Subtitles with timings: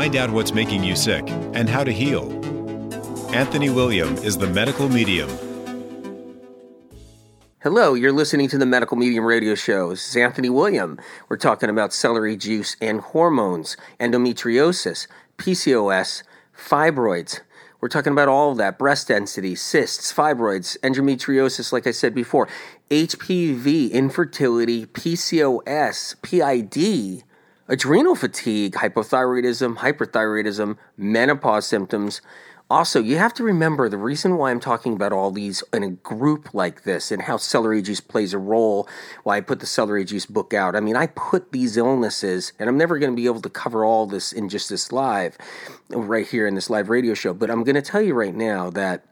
[0.00, 2.32] Find out what's making you sick and how to heal.
[3.34, 5.28] Anthony William is the medical medium.
[7.58, 9.90] Hello, you're listening to the Medical Medium Radio Show.
[9.90, 10.98] This is Anthony William.
[11.28, 15.06] We're talking about celery juice and hormones, endometriosis,
[15.36, 16.22] PCOS,
[16.56, 17.40] fibroids.
[17.82, 22.48] We're talking about all of that breast density, cysts, fibroids, endometriosis, like I said before,
[22.90, 27.24] HPV, infertility, PCOS, PID,
[27.70, 32.20] adrenal fatigue, hypothyroidism, hyperthyroidism, menopause symptoms.
[32.68, 35.90] Also, you have to remember the reason why I'm talking about all these in a
[35.90, 38.88] group like this and how celery juice plays a role,
[39.22, 40.76] why I put the celery juice book out.
[40.76, 43.84] I mean, I put these illnesses, and I'm never going to be able to cover
[43.84, 45.38] all this in just this live,
[45.90, 48.70] right here in this live radio show, but I'm going to tell you right now
[48.70, 49.04] that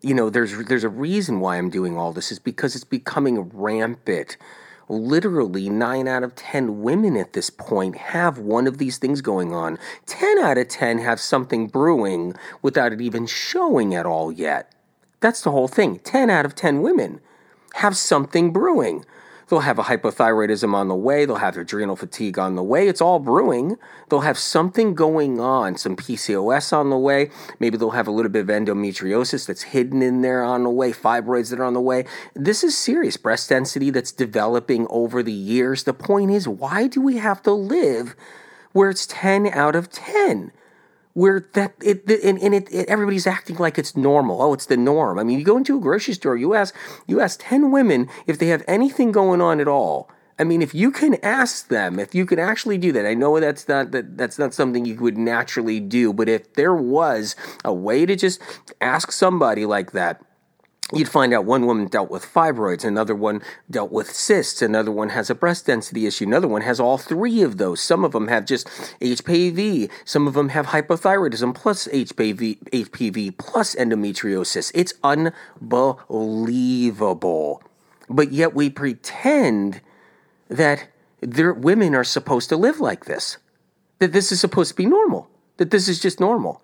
[0.00, 3.50] you know there's there's a reason why I'm doing all this is because it's becoming
[3.52, 4.36] rampant
[4.88, 9.52] literally 9 out of 10 women at this point have one of these things going
[9.52, 9.78] on.
[10.06, 14.72] 10 out of 10 have something brewing without it even showing at all yet.
[15.20, 15.98] That's the whole thing.
[16.00, 17.20] 10 out of 10 women
[17.74, 19.04] have something brewing.
[19.48, 21.24] They'll have a hypothyroidism on the way.
[21.24, 22.86] They'll have adrenal fatigue on the way.
[22.86, 23.76] It's all brewing.
[24.08, 27.30] They'll have something going on, some PCOS on the way.
[27.58, 30.92] Maybe they'll have a little bit of endometriosis that's hidden in there on the way,
[30.92, 32.04] fibroids that are on the way.
[32.34, 35.84] This is serious breast density that's developing over the years.
[35.84, 38.14] The point is, why do we have to live
[38.72, 40.52] where it's 10 out of 10?
[41.18, 44.40] Where that it and, and it, it, everybody's acting like it's normal.
[44.40, 45.18] Oh, it's the norm.
[45.18, 46.72] I mean, you go into a grocery store, you ask
[47.08, 50.08] you ask ten women if they have anything going on at all.
[50.38, 53.40] I mean, if you can ask them, if you can actually do that, I know
[53.40, 57.74] that's not that that's not something you would naturally do, but if there was a
[57.74, 58.40] way to just
[58.80, 60.22] ask somebody like that,
[60.92, 65.10] you'd find out one woman dealt with fibroids, another one dealt with cysts, another one
[65.10, 67.78] has a breast density issue, another one has all three of those.
[67.80, 68.66] Some of them have just
[69.00, 74.70] HPV, some of them have hypothyroidism plus HPV, HPV plus endometriosis.
[74.74, 77.62] It's unbelievable.
[78.08, 79.82] But yet we pretend
[80.48, 80.88] that
[81.22, 83.36] women are supposed to live like this,
[83.98, 86.62] that this is supposed to be normal, that this is just normal.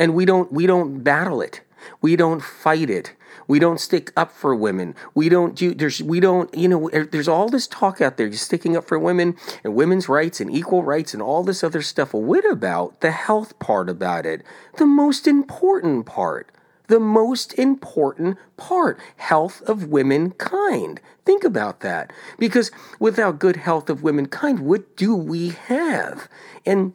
[0.00, 1.60] And we don't we don't battle it.
[2.00, 3.14] We don't fight it.
[3.50, 4.94] We don't stick up for women.
[5.12, 8.28] We don't do there's we don't you know er, there's all this talk out there
[8.28, 9.34] you're sticking up for women
[9.64, 12.14] and women's rights and equal rights and all this other stuff.
[12.14, 14.44] what about the health part about it?
[14.76, 16.52] The most important part.
[16.86, 21.00] The most important part, health of womankind.
[21.26, 22.12] Think about that.
[22.38, 26.28] Because without good health of womankind, what do we have?
[26.64, 26.92] And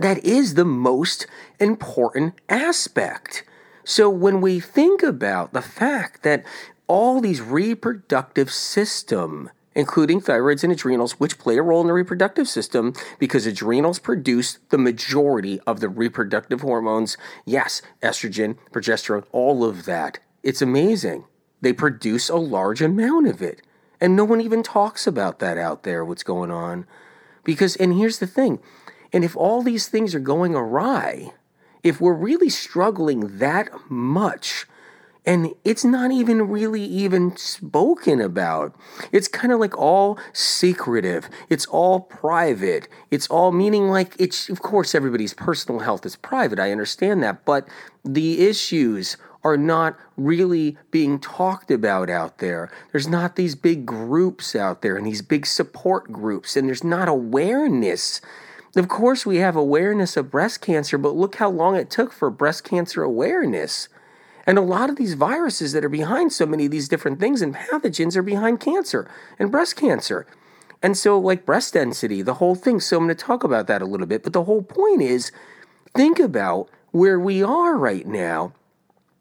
[0.00, 1.26] that is the most
[1.58, 3.42] important aspect.
[3.84, 6.44] So when we think about the fact that
[6.86, 12.48] all these reproductive system including thyroids and adrenals, which play a role in the reproductive
[12.48, 17.16] system because adrenals produce the majority of the reproductive hormones.
[17.44, 20.18] Yes, estrogen, progesterone, all of that.
[20.42, 21.24] It's amazing.
[21.60, 23.62] They produce a large amount of it.
[24.00, 26.86] And no one even talks about that out there, what's going on.
[27.44, 28.60] Because, and here's the thing,
[29.12, 31.32] and if all these things are going awry,
[31.82, 34.66] if we're really struggling that much
[35.24, 38.74] and it's not even really even spoken about.
[39.12, 41.28] It's kind of like all secretive.
[41.48, 42.88] It's all private.
[43.10, 46.58] It's all meaning like it's of course everybody's personal health is private.
[46.58, 47.68] I understand that, but
[48.04, 52.70] the issues are not really being talked about out there.
[52.92, 57.08] There's not these big groups out there and these big support groups and there's not
[57.08, 58.20] awareness
[58.74, 62.30] of course, we have awareness of breast cancer, but look how long it took for
[62.30, 63.88] breast cancer awareness.
[64.46, 67.42] And a lot of these viruses that are behind so many of these different things
[67.42, 70.26] and pathogens are behind cancer and breast cancer.
[70.82, 72.80] And so, like breast density, the whole thing.
[72.80, 74.24] So, I'm going to talk about that a little bit.
[74.24, 75.30] But the whole point is
[75.94, 78.52] think about where we are right now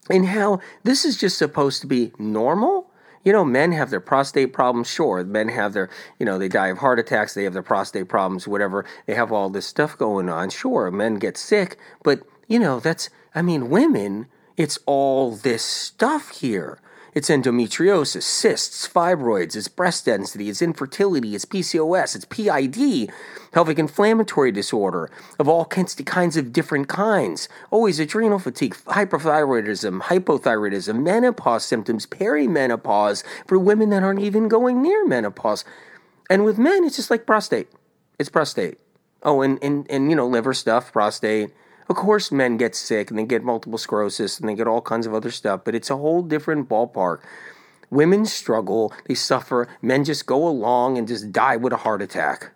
[0.10, 2.91] and how this is just supposed to be normal
[3.24, 4.90] you know, men have their prostate problems.
[4.90, 5.90] Sure, men have their,
[6.20, 7.34] you know, they die of heart attacks.
[7.34, 8.86] They have their prostate problems, whatever.
[9.06, 10.50] They have all this stuff going on.
[10.50, 13.10] Sure, men get sick, but you know, that's.
[13.34, 14.28] I mean, women.
[14.58, 16.80] It's all this stuff here.
[17.14, 23.12] It's endometriosis, cysts, fibroids, it's breast density, it's infertility, it's PCOS, it's PID,
[23.52, 27.50] pelvic inflammatory disorder of all kinds of different kinds.
[27.70, 35.06] Always adrenal fatigue, hyperthyroidism, hypothyroidism, menopause symptoms, perimenopause for women that aren't even going near
[35.06, 35.66] menopause.
[36.30, 37.68] And with men, it's just like prostate.
[38.20, 38.80] It's prostate.
[39.22, 41.52] Oh, and, and, and you know, liver stuff, prostate,
[41.92, 45.06] of course, men get sick and they get multiple sclerosis and they get all kinds
[45.06, 47.20] of other stuff, but it's a whole different ballpark.
[47.90, 52.52] Women struggle, they suffer, men just go along and just die with a heart attack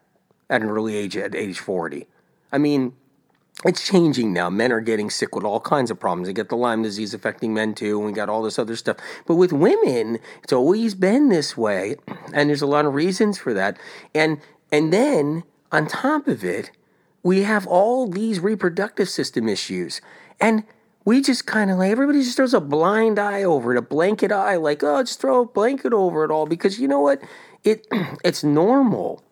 [0.50, 2.08] at an early age, at age 40.
[2.54, 2.94] I mean,
[3.66, 4.50] it's changing now.
[4.50, 6.28] Men are getting sick with all kinds of problems.
[6.28, 8.98] They get the Lyme disease affecting men too, and we got all this other stuff.
[9.26, 11.98] But with women, it's always been this way,
[12.34, 13.78] and there's a lot of reasons for that.
[14.14, 14.40] And
[14.72, 16.72] and then on top of it,
[17.26, 20.00] we have all these reproductive system issues,
[20.40, 20.64] and
[21.06, 24.32] we just kind of like everybody just throws a blind eye over it, a blanket
[24.32, 27.22] eye, like oh, just throw a blanket over it all because you know what,
[27.64, 27.88] it
[28.24, 29.26] it's normal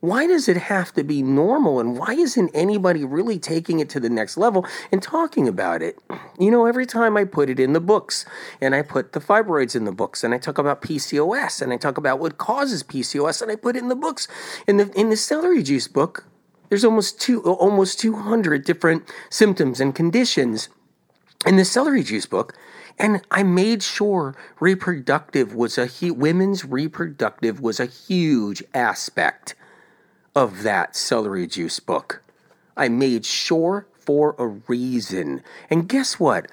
[0.00, 1.80] why does it have to be normal?
[1.80, 5.98] And why isn't anybody really taking it to the next level and talking about it?
[6.38, 8.24] You know, every time I put it in the books
[8.60, 11.76] and I put the fibroids in the books and I talk about PCOS and I
[11.76, 14.28] talk about what causes PCOS and I put it in the books.
[14.68, 16.24] In the in the celery juice book,
[16.68, 20.68] there's almost two almost 200 different symptoms and conditions
[21.46, 22.54] in the celery juice book.
[22.98, 29.54] And I made sure reproductive was a women's reproductive was a huge aspect
[30.34, 32.22] of that celery juice book.
[32.76, 35.42] I made sure for a reason.
[35.68, 36.50] And guess what?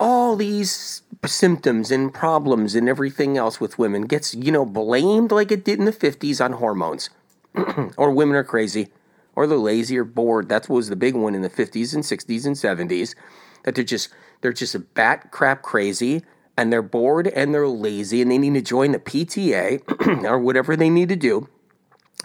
[0.00, 5.50] All these symptoms and problems and everything else with women gets, you know, blamed like
[5.50, 7.10] it did in the 50s on hormones.
[7.96, 8.88] or women are crazy,
[9.38, 10.48] or they're lazy or bored.
[10.48, 13.14] That was the big one in the 50s and 60s and 70s.
[13.62, 14.08] That they're just
[14.40, 16.24] they're just a bat crap crazy
[16.56, 20.74] and they're bored and they're lazy and they need to join the PTA or whatever
[20.74, 21.48] they need to do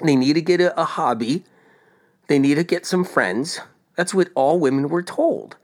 [0.02, 1.44] they need to get a, a hobby.
[2.28, 3.60] They need to get some friends.
[3.96, 5.58] That's what all women were told.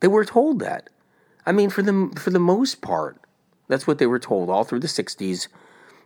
[0.00, 0.90] They were told that.
[1.46, 3.18] I mean, for the for the most part,
[3.68, 5.48] that's what they were told all through the '60s,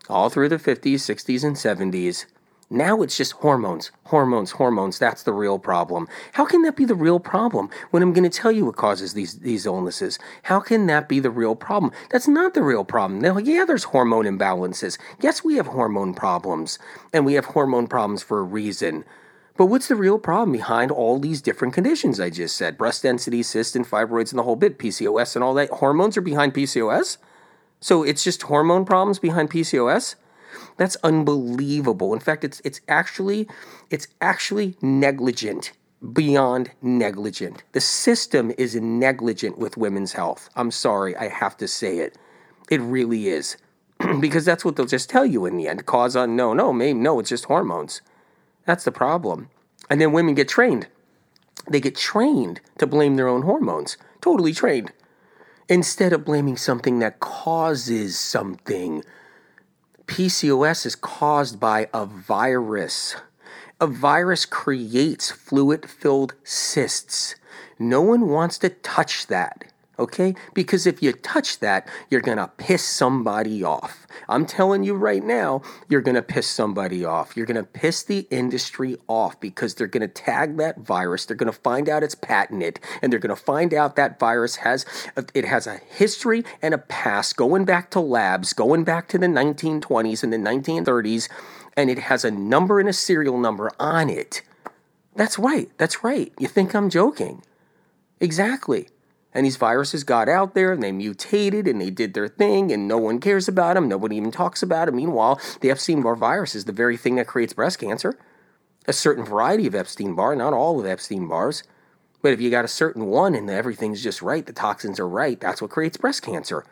[0.09, 2.27] all through the '50s, '60s, and '70s.
[2.69, 4.99] Now it's just hormones, hormones, hormones.
[4.99, 6.09] That's the real problem.
[6.33, 9.15] How can that be the real problem when I'm going to tell you what causes
[9.15, 10.19] these, these illnesses?
[10.45, 11.93] How can that be the real problem?
[12.11, 13.21] That's not the real problem.
[13.21, 14.99] Now, yeah, there's hormone imbalances.
[15.21, 16.81] Yes, we have hormone problems,
[17.13, 19.05] and we have hormone problems for a reason.
[19.57, 22.77] But what's the real problem behind all these different conditions I just said?
[22.77, 25.71] Breast density, cysts, and fibroids, and the whole bit, PCOS, and all that.
[25.71, 27.19] Hormones are behind PCOS?
[27.79, 30.17] So it's just hormone problems behind PCOS?
[30.77, 32.13] That's unbelievable.
[32.13, 33.49] In fact, it's it's actually
[33.91, 35.73] it's actually negligent
[36.13, 37.63] beyond negligent.
[37.73, 40.51] The system is negligent with women's health.
[40.55, 42.17] I'm sorry, I have to say it.
[42.71, 43.57] It really is.
[44.21, 45.87] because that's what they'll just tell you in the end.
[45.87, 46.61] Cause unknown.
[46.61, 48.03] Oh, no, maybe no, it's just hormones.
[48.67, 49.49] That's the problem.
[49.89, 50.89] And then women get trained.
[51.69, 53.97] They get trained to blame their own hormones.
[54.21, 54.93] Totally trained.
[55.69, 59.03] Instead of blaming something that causes something
[60.07, 63.17] PCOS is caused by a virus.
[63.81, 67.35] A virus creates fluid filled cysts.
[67.79, 70.35] No one wants to touch that okay?
[70.55, 74.07] Because if you touch that, you're gonna piss somebody off.
[74.29, 77.37] I'm telling you right now, you're gonna piss somebody off.
[77.37, 81.27] You're gonna piss the industry off because they're gonna tag that virus.
[81.27, 84.85] They're gonna find out it's patented, and they're gonna find out that virus has
[85.35, 89.27] it has a history and a past going back to labs, going back to the
[89.27, 91.29] 1920s and the 1930s,
[91.77, 94.43] and it has a number and a serial number on it.
[95.15, 95.71] That's right.
[95.79, 96.33] That's right.
[96.39, 97.43] You think I'm joking?
[98.21, 98.89] Exactly
[99.37, 102.89] and these viruses got out there and they mutated and they did their thing and
[102.89, 103.87] no one cares about them.
[103.87, 104.97] Nobody even talks about them.
[104.97, 108.19] Meanwhile, the Epstein Barr virus is the very thing that creates breast cancer.
[108.89, 111.65] A certain variety of Epstein Barr, not all of Epstein Barrs.
[112.23, 115.39] But if you got a certain one and everything's just right, the toxins are right,
[115.39, 116.65] that's what creates breast cancer.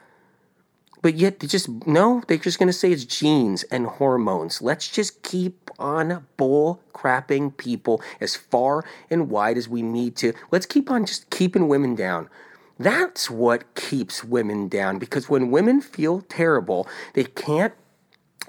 [1.02, 4.62] But yet, they just, no, they're just to say it's genes and hormones.
[4.62, 10.32] Let's just keep on bull crapping people as far and wide as we need to.
[10.50, 12.30] Let's keep on just keeping women down.
[12.78, 17.74] That's what keeps women down because when women feel terrible, they can't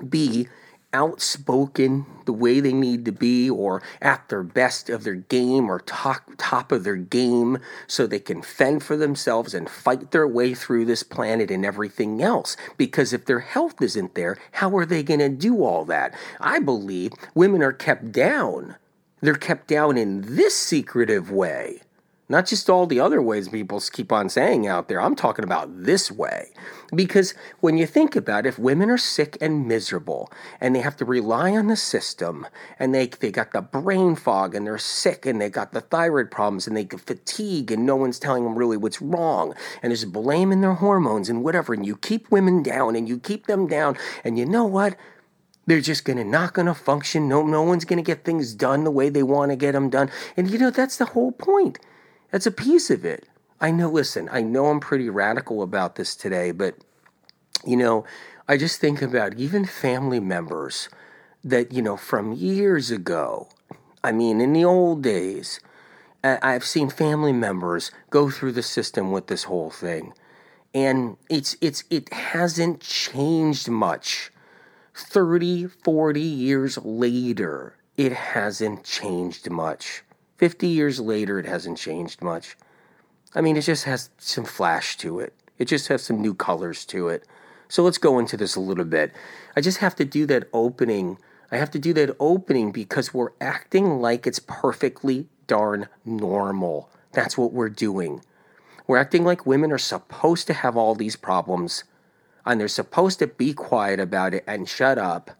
[0.10, 0.48] be
[0.96, 5.80] outspoken the way they need to be or at their best of their game or
[5.82, 10.54] top, top of their game so they can fend for themselves and fight their way
[10.54, 12.56] through this planet and everything else.
[12.78, 16.16] Because if their health isn't there, how are they going to do all that?
[16.40, 18.78] I believe women are kept down.
[19.20, 21.82] They're kept down in this secretive way.
[22.28, 25.00] Not just all the other ways people keep on saying out there.
[25.00, 26.50] I'm talking about this way.
[26.96, 30.98] Because when you think about it, if women are sick and miserable and they have
[30.98, 32.48] to rely on the system
[32.80, 36.32] and they, they got the brain fog and they're sick and they got the thyroid
[36.32, 39.54] problems and they fatigue and no one's telling them really what's wrong
[39.84, 43.48] and there's blaming their hormones and whatever, and you keep women down and you keep
[43.48, 44.96] them down, and you know what?
[45.68, 47.28] They're just gonna not gonna function.
[47.28, 50.12] No, no one's gonna get things done the way they want to get them done.
[50.38, 51.80] And you know that's the whole point
[52.36, 53.30] that's a piece of it.
[53.62, 56.76] I know, listen, I know I'm pretty radical about this today, but,
[57.66, 58.04] you know,
[58.46, 60.90] I just think about even family members
[61.46, 63.48] that, you know, from years ago,
[64.04, 65.62] I mean, in the old days,
[66.26, 70.12] I've seen family members go through the system with this whole thing,
[70.74, 74.30] and it's it's it hasn't changed much.
[74.94, 80.04] 30, 40 years later, it hasn't changed much.
[80.38, 82.58] 50 years later, it hasn't changed much.
[83.34, 85.34] I mean, it just has some flash to it.
[85.58, 87.26] It just has some new colors to it.
[87.68, 89.12] So let's go into this a little bit.
[89.56, 91.18] I just have to do that opening.
[91.52, 96.90] I have to do that opening because we're acting like it's perfectly darn normal.
[97.12, 98.22] That's what we're doing.
[98.88, 101.86] We're acting like women are supposed to have all these problems
[102.46, 105.32] and they're supposed to be quiet about it and shut up.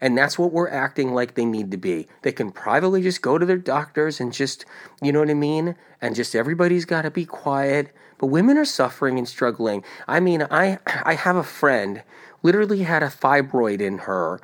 [0.00, 2.06] And that's what we're acting like they need to be.
[2.22, 4.64] They can privately just go to their doctors and just,
[5.00, 5.74] you know what I mean?
[6.00, 7.94] And just everybody's got to be quiet.
[8.18, 9.84] But women are suffering and struggling.
[10.06, 12.02] I mean, I I have a friend
[12.42, 14.40] literally had a fibroid in her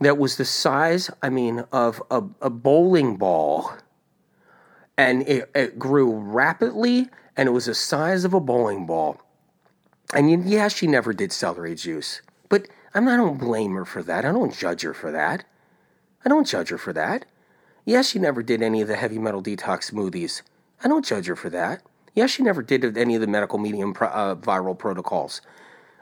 [0.00, 3.72] that was the size, I mean, of a, a bowling ball.
[4.96, 9.20] And it, it grew rapidly and it was the size of a bowling ball.
[10.14, 12.20] And yeah, she never did celery juice.
[12.48, 14.24] But I'm, I don't blame her for that.
[14.24, 15.44] I don't judge her for that.
[16.24, 17.24] I don't judge her for that.
[17.84, 20.42] Yes, she never did any of the heavy metal detox smoothies.
[20.84, 21.82] I don't judge her for that.
[22.14, 25.40] Yes, she never did any of the medical medium pro- uh, viral protocols.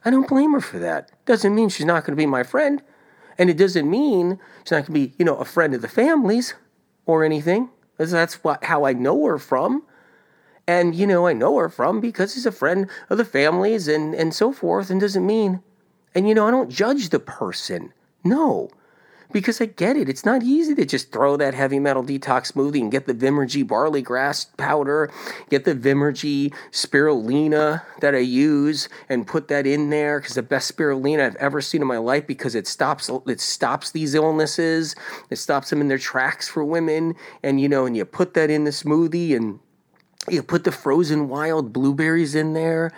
[0.04, 1.10] I don't blame her for that.
[1.26, 2.82] Doesn't mean she's not going to be my friend.
[3.38, 5.88] And it doesn't mean she's not going to be, you know, a friend of the
[5.88, 6.54] families
[7.06, 7.70] or anything.
[7.96, 9.84] That's what, how I know her from.
[10.66, 14.14] And, you know, I know her from because she's a friend of the families and,
[14.14, 14.90] and so forth.
[14.90, 15.62] And doesn't mean
[16.14, 17.92] and you know, I don't judge the person.
[18.24, 18.70] No.
[19.32, 20.08] Because I get it.
[20.08, 23.64] It's not easy to just throw that heavy metal detox smoothie and get the Vimergy
[23.64, 25.08] barley grass powder,
[25.50, 30.76] get the Vimergy spirulina that I use and put that in there because the best
[30.76, 34.96] spirulina I've ever seen in my life because it stops it stops these illnesses.
[35.30, 37.14] It stops them in their tracks for women.
[37.44, 39.60] And you know, and you put that in the smoothie and
[40.28, 42.90] you put the frozen wild blueberries in there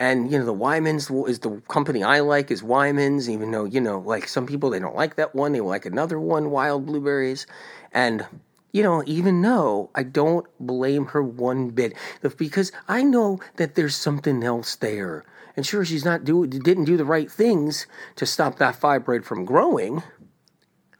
[0.00, 3.80] and you know, the Wyman's is the company I like is Wyman's, even though you
[3.80, 7.46] know, like some people they don't like that one, they like another one, Wild Blueberries,
[7.92, 8.26] and
[8.72, 11.94] you know, even though I don't blame her one bit,
[12.36, 15.24] because I know that there's something else there,
[15.56, 17.86] and sure, she's not do didn't do the right things
[18.16, 20.02] to stop that fibroid from growing,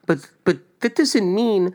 [0.06, 1.74] but but that doesn't mean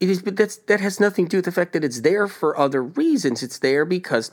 [0.00, 0.22] it is.
[0.22, 2.82] But that's that has nothing to do with the fact that it's there for other
[2.82, 3.42] reasons.
[3.42, 4.32] It's there because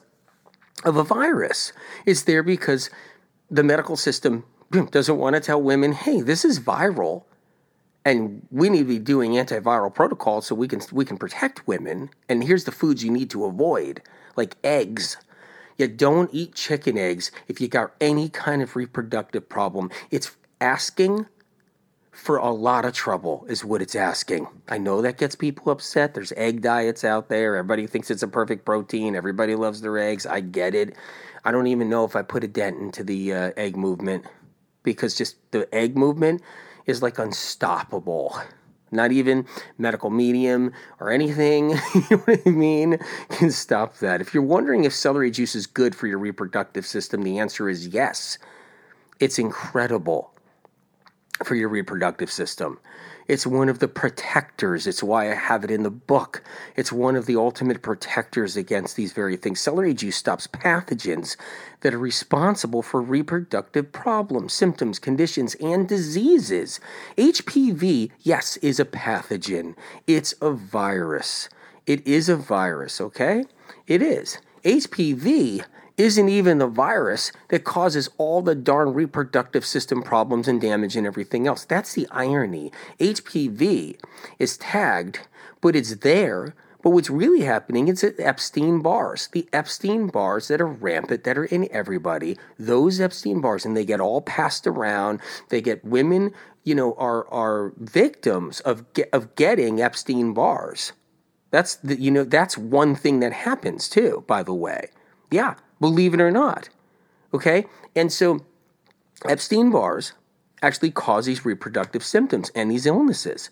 [0.84, 1.72] of a virus.
[2.06, 2.90] It's there because
[3.50, 4.44] the medical system
[4.92, 7.24] doesn't want to tell women, hey, this is viral
[8.06, 12.10] and we need to be doing antiviral protocols so we can we can protect women
[12.30, 14.02] and here's the foods you need to avoid
[14.36, 15.18] like eggs
[15.78, 21.26] you don't eat chicken eggs if you got any kind of reproductive problem it's asking
[22.16, 24.48] for a lot of trouble is what it's asking.
[24.70, 26.14] I know that gets people upset.
[26.14, 27.58] There's egg diets out there.
[27.58, 29.16] Everybody thinks it's a perfect protein.
[29.16, 30.26] Everybody loves their eggs.
[30.26, 30.96] I get it.
[31.44, 34.24] I don't even know if I put a dent into the uh, egg movement
[34.82, 36.42] because just the egg movement
[36.86, 38.40] is like unstoppable.
[38.92, 39.46] Not even
[39.78, 42.98] medical medium or anything, you know what I mean,
[43.30, 44.22] can stop that.
[44.22, 47.88] If you're wondering if celery juice is good for your reproductive system, the answer is
[47.88, 48.38] yes.
[49.20, 50.35] It's incredible
[51.44, 52.80] for your reproductive system.
[53.28, 54.86] It's one of the protectors.
[54.86, 56.44] It's why I have it in the book.
[56.76, 59.60] It's one of the ultimate protectors against these very things.
[59.60, 61.36] Celery juice stops pathogens
[61.82, 66.80] that are responsible for reproductive problems, symptoms, conditions, and diseases.
[67.18, 69.76] HPV, yes, is a pathogen.
[70.06, 71.50] It's a virus.
[71.88, 73.46] It is a virus, okay?
[73.88, 74.38] It is.
[74.64, 75.66] HPV
[75.98, 81.08] isn't even the virus that causes all the darn reproductive system problems and damage and
[81.08, 81.64] everything else.
[81.64, 82.72] That's the irony.
[83.00, 83.98] HPV
[84.40, 85.20] is tagged,
[85.62, 86.54] but it's there.
[86.86, 91.36] But what's really happening is the Epstein Barrs, the Epstein Barrs that are rampant, that
[91.36, 95.20] are in everybody, those Epstein Barrs, and they get all passed around.
[95.50, 96.32] They get women,
[96.64, 100.92] you know, are are victims of of getting Epstein Barrs.
[101.50, 104.24] That's the, you know that's one thing that happens too.
[104.28, 104.90] By the way,
[105.32, 106.70] yeah, believe it or not.
[107.34, 107.66] Okay?
[107.96, 108.40] And so
[109.28, 110.14] Epstein Barrs
[110.62, 113.50] actually cause these reproductive symptoms and these illnesses.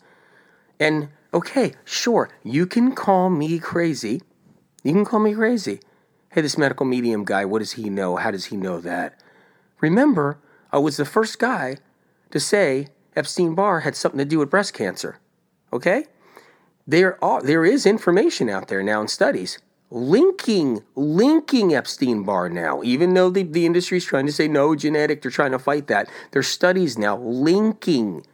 [0.79, 4.21] And okay, sure, you can call me crazy.
[4.83, 5.79] You can call me crazy.
[6.31, 8.15] Hey, this medical medium guy, what does he know?
[8.15, 9.19] How does he know that?
[9.79, 10.39] Remember,
[10.71, 11.77] I was the first guy
[12.31, 15.19] to say Epstein Barr had something to do with breast cancer.
[15.71, 16.05] Okay?
[16.87, 19.59] There are there is information out there now in studies
[19.93, 24.75] linking linking Epstein Barr now, even though the, the industry is trying to say no
[24.75, 26.09] genetic, they're trying to fight that.
[26.31, 28.25] There's studies now linking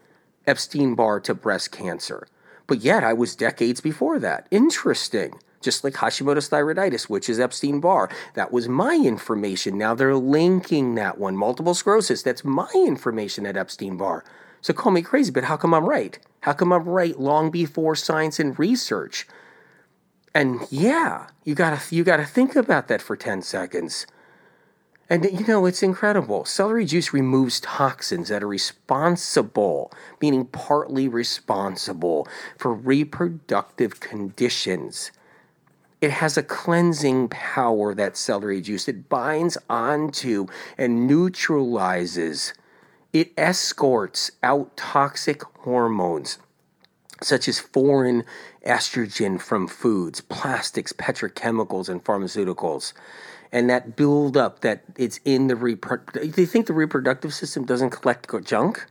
[0.48, 2.28] Epstein Barr to breast cancer.
[2.66, 4.48] But yet I was decades before that.
[4.52, 5.34] Interesting.
[5.62, 8.10] just like Hashimoto's thyroiditis, which is Epstein Barr.
[8.34, 9.78] That was my information.
[9.78, 11.36] Now they're linking that one.
[11.36, 14.24] Multiple sclerosis, that's my information at Epstein Barr.
[14.62, 16.18] So call me crazy, but how come I'm right?
[16.42, 19.28] How come I'm right long before science and research?
[20.40, 24.08] And yeah, you gotta you gotta think about that for 10 seconds.
[25.10, 26.46] And you know, it's incredible.
[26.46, 29.92] Celery juice removes toxins that are responsible,
[30.22, 32.26] meaning partly responsible,
[32.58, 35.12] for reproductive conditions.
[36.00, 38.88] It has a cleansing power, that celery juice.
[38.88, 42.54] It binds onto and neutralizes,
[43.12, 46.38] it escorts out toxic hormones
[47.22, 48.24] such as foreign
[48.66, 52.94] estrogen from foods, plastics, petrochemicals, and pharmaceuticals
[53.52, 56.38] and that buildup that it's in the reproductive.
[56.38, 58.86] You think the reproductive system doesn't collect junk?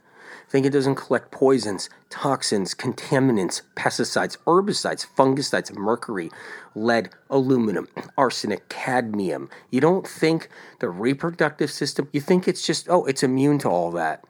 [0.49, 6.31] Think it doesn't collect poisons, toxins, contaminants, pesticides, herbicides, fungicides, mercury,
[6.75, 9.51] lead, aluminum, arsenic, cadmium.
[9.71, 10.49] You don't think
[10.81, 14.25] the reproductive system, you think it's just, oh, it's immune to all that.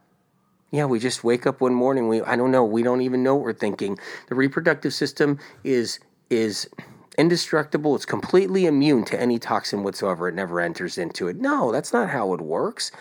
[0.70, 3.34] Yeah, we just wake up one morning, we I don't know, we don't even know
[3.34, 3.98] what we're thinking.
[4.28, 5.98] The reproductive system is
[6.28, 6.68] is
[7.16, 7.96] indestructible.
[7.96, 10.28] It's completely immune to any toxin whatsoever.
[10.28, 11.37] It never enters into it.
[11.37, 12.92] No, that's not how it works.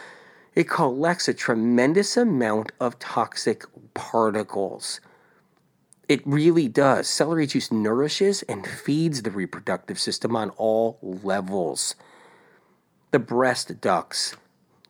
[0.56, 5.02] It collects a tremendous amount of toxic particles.
[6.10, 7.08] It really does.
[7.08, 11.96] Celery juice nourishes and feeds the reproductive system on all levels.
[13.12, 14.36] The breast ducts,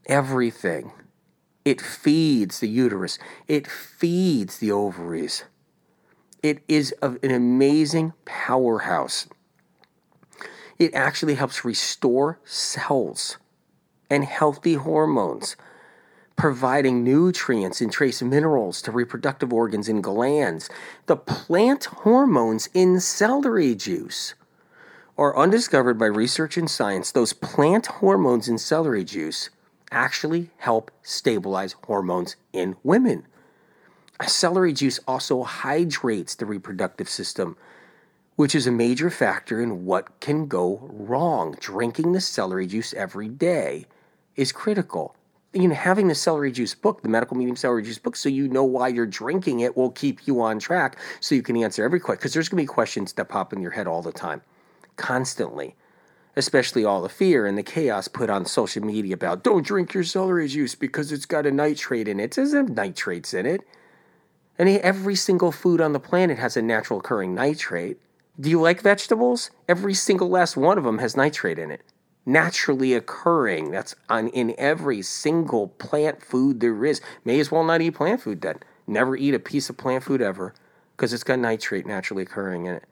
[0.06, 0.92] everything.
[1.68, 5.44] It feeds the uterus, it feeds the ovaries.
[6.42, 9.28] It is an amazing powerhouse.
[10.80, 13.36] It actually helps restore cells
[14.10, 15.58] and healthy hormones,
[16.38, 20.70] providing nutrients and trace minerals to reproductive organs and glands.
[21.08, 24.36] The plant hormones in celery juice
[25.18, 27.12] are undiscovered by research and science.
[27.12, 29.50] Those plant hormones in celery juice
[29.92, 33.26] actually help stabilize hormones in women.
[34.26, 37.56] Celery juice also hydrates the reproductive system,
[38.36, 41.56] which is a major factor in what can go wrong.
[41.60, 43.86] Drinking the celery juice every day
[44.36, 45.16] is critical.
[45.54, 48.48] You know, having the celery juice book, the medical medium celery juice book, so you
[48.48, 52.00] know why you're drinking it will keep you on track so you can answer every
[52.00, 52.20] question.
[52.20, 54.42] Because there's going to be questions that pop in your head all the time,
[54.98, 55.76] constantly
[56.38, 60.04] especially all the fear and the chaos put on social media about don't drink your
[60.04, 62.26] celery juice because it's got a nitrate in it.
[62.26, 63.62] It doesn't have nitrates in it.
[64.60, 68.00] And every single food on the planet has a natural occurring nitrate.
[68.40, 69.50] Do you like vegetables?
[69.68, 71.82] Every single last one of them has nitrate in it.
[72.24, 73.72] Naturally occurring.
[73.72, 77.02] That's on in every single plant food there is.
[77.26, 78.60] May as well not eat plant food then.
[78.86, 80.54] Never eat a piece of plant food ever
[80.96, 82.84] because it's got nitrate naturally occurring in it.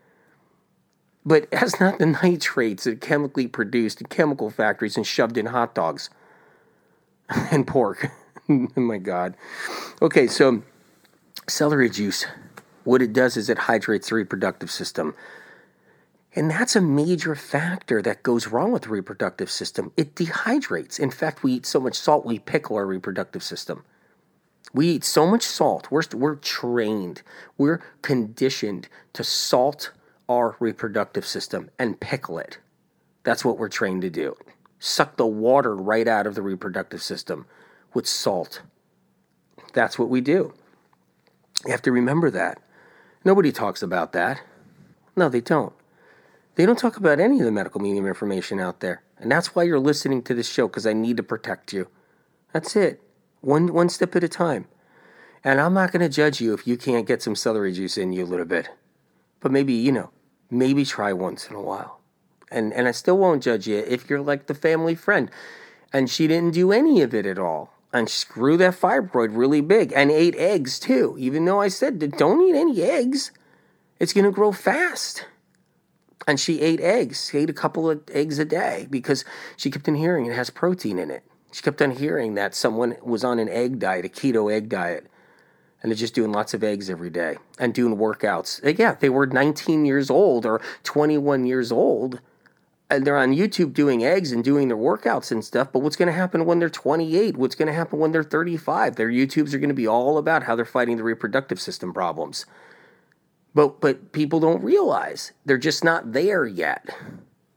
[1.25, 5.73] But has not the nitrates that chemically produced in chemical factories and shoved in hot
[5.75, 6.09] dogs
[7.51, 8.11] and pork.
[8.49, 9.35] oh my God.
[10.01, 10.63] Okay, so
[11.47, 12.25] celery juice,
[12.83, 15.15] what it does is it hydrates the reproductive system.
[16.35, 19.93] And that's a major factor that goes wrong with the reproductive system.
[19.95, 20.99] It dehydrates.
[20.99, 23.85] In fact, we eat so much salt, we pickle our reproductive system.
[24.73, 25.89] We eat so much salt.
[25.89, 27.21] We're, we're trained,
[27.57, 29.91] we're conditioned to salt
[30.27, 32.59] our reproductive system and pickle it.
[33.23, 34.35] That's what we're trained to do.
[34.79, 37.45] Suck the water right out of the reproductive system
[37.93, 38.61] with salt.
[39.73, 40.53] That's what we do.
[41.65, 42.61] You have to remember that.
[43.23, 44.41] Nobody talks about that.
[45.15, 45.73] No, they don't.
[46.55, 49.01] They don't talk about any of the medical medium information out there.
[49.17, 51.87] And that's why you're listening to this show, because I need to protect you.
[52.53, 53.01] That's it.
[53.41, 54.67] One, one step at a time.
[55.43, 58.13] And I'm not going to judge you if you can't get some celery juice in
[58.13, 58.69] you a little bit.
[59.45, 60.09] But maybe, you know,
[60.49, 61.99] maybe try once in a while.
[62.49, 65.29] And, and I still won't judge you if you're like the family friend
[65.93, 69.93] and she didn't do any of it at all and screw that fibroid really big
[69.95, 71.15] and ate eggs too.
[71.19, 73.29] Even though I said don't eat any eggs,
[73.99, 75.27] it's going to grow fast.
[76.27, 77.29] And she ate eggs.
[77.29, 79.23] She ate a couple of eggs a day because
[79.57, 81.21] she kept on hearing it has protein in it.
[81.51, 85.05] She kept on hearing that someone was on an egg diet, a keto egg diet,
[85.85, 88.59] and they're just doing lots of eggs every day and doing workouts.
[88.65, 92.21] Uh, yeah, they were 19 years old or 21 years old
[92.89, 95.71] and they're on YouTube doing eggs and doing their workouts and stuff.
[95.71, 97.37] But what's going to happen when they're 28?
[97.37, 98.95] What's going to happen when they're 35?
[98.95, 102.47] Their YouTubes are going to be all about how they're fighting the reproductive system problems.
[103.53, 106.89] But but people don't realize they're just not there yet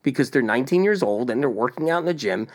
[0.02, 2.46] because they're 19 years old and they're working out in the gym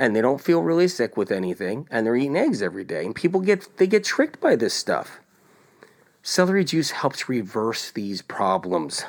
[0.00, 3.14] and they don't feel really sick with anything and they're eating eggs every day and
[3.14, 5.20] people get they get tricked by this stuff.
[6.22, 9.04] Celery juice helps reverse these problems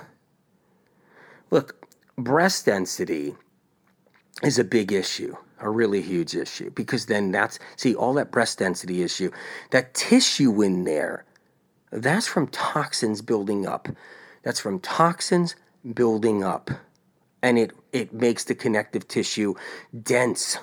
[1.51, 1.85] Look,
[2.17, 3.35] breast density
[4.41, 8.59] is a big issue, a really huge issue, because then that's, see, all that breast
[8.59, 9.29] density issue,
[9.71, 11.25] that tissue in there,
[11.91, 13.89] that's from toxins building up.
[14.43, 15.57] That's from toxins
[15.93, 16.71] building up.
[17.43, 19.55] And it, it makes the connective tissue
[20.01, 20.57] dense.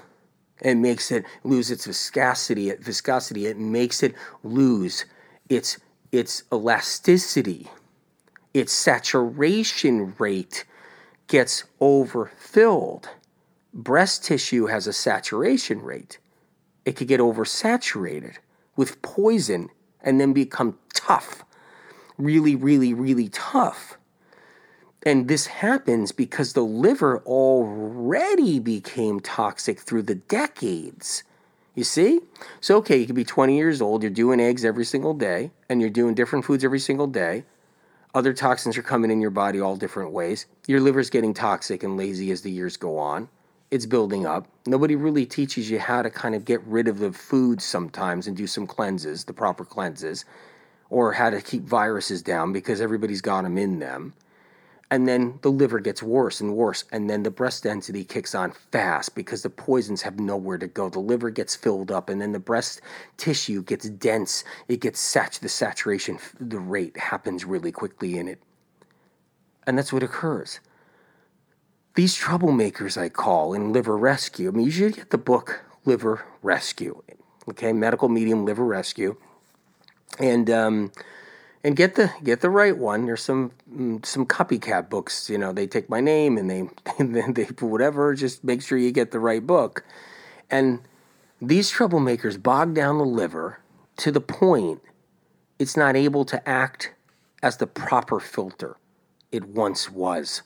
[0.60, 2.72] It makes it lose its viscosity.
[2.72, 3.46] Viscosity.
[3.46, 5.04] It makes it lose
[5.48, 5.78] its
[6.10, 7.70] its elasticity.
[8.54, 10.64] Its saturation rate
[11.26, 13.10] gets overfilled.
[13.74, 16.18] Breast tissue has a saturation rate.
[16.84, 18.36] It could get oversaturated
[18.76, 19.68] with poison
[20.00, 21.44] and then become tough.
[22.16, 23.97] Really, really, really tough.
[25.04, 31.22] And this happens because the liver already became toxic through the decades.
[31.74, 32.20] You see?
[32.60, 35.80] So, okay, you could be 20 years old, you're doing eggs every single day, and
[35.80, 37.44] you're doing different foods every single day.
[38.12, 40.46] Other toxins are coming in your body all different ways.
[40.66, 43.28] Your liver's getting toxic and lazy as the years go on.
[43.70, 44.48] It's building up.
[44.66, 48.36] Nobody really teaches you how to kind of get rid of the food sometimes and
[48.36, 50.24] do some cleanses, the proper cleanses,
[50.90, 54.14] or how to keep viruses down because everybody's got them in them
[54.90, 58.52] and then the liver gets worse and worse and then the breast density kicks on
[58.52, 60.88] fast because the poisons have nowhere to go.
[60.88, 62.80] The liver gets filled up and then the breast
[63.16, 64.44] tissue gets dense.
[64.66, 68.42] It gets sat the saturation the rate happens really quickly in it.
[69.66, 70.60] And that's what occurs.
[71.94, 76.24] These troublemakers i call in liver rescue i mean you should get the book liver
[76.42, 77.02] rescue
[77.50, 77.72] okay?
[77.72, 79.16] Medical medium liver rescue.
[80.18, 80.92] And um,
[81.68, 83.04] and get the get the right one.
[83.04, 85.28] There's some mm, some copycat books.
[85.28, 86.60] You know, they take my name and they
[86.98, 88.14] and then they whatever.
[88.14, 89.84] Just make sure you get the right book.
[90.50, 90.80] And
[91.42, 93.60] these troublemakers bog down the liver
[93.98, 94.80] to the point
[95.58, 96.94] it's not able to act
[97.42, 98.78] as the proper filter
[99.30, 100.40] it once was.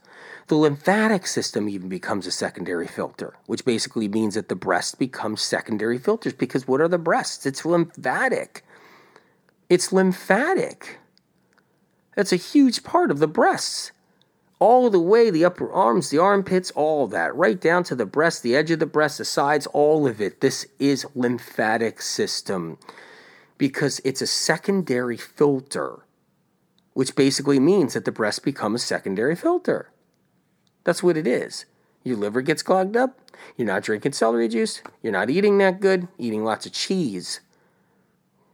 [0.49, 5.41] The lymphatic system even becomes a secondary filter, which basically means that the breast becomes
[5.41, 7.47] secondary filters because what are the breasts?
[7.47, 8.65] It's lymphatic.
[9.69, 10.99] It's lymphatic.
[12.15, 13.93] That's a huge part of the breasts.
[14.59, 18.43] All the way, the upper arms, the armpits, all that, right down to the breast,
[18.43, 20.41] the edge of the breast, the sides, all of it.
[20.41, 22.79] This is lymphatic system
[23.59, 26.05] because it's a secondary filter,
[26.95, 29.91] which basically means that the breast becomes a secondary filter.
[30.85, 31.65] That's what it is.
[32.05, 33.19] Your liver gets clogged up,
[33.57, 37.41] you're not drinking celery juice, you're not eating that good, eating lots of cheese,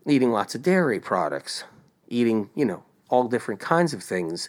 [0.06, 1.64] eating lots of dairy products,
[2.08, 4.48] eating, you know, all different kinds of things.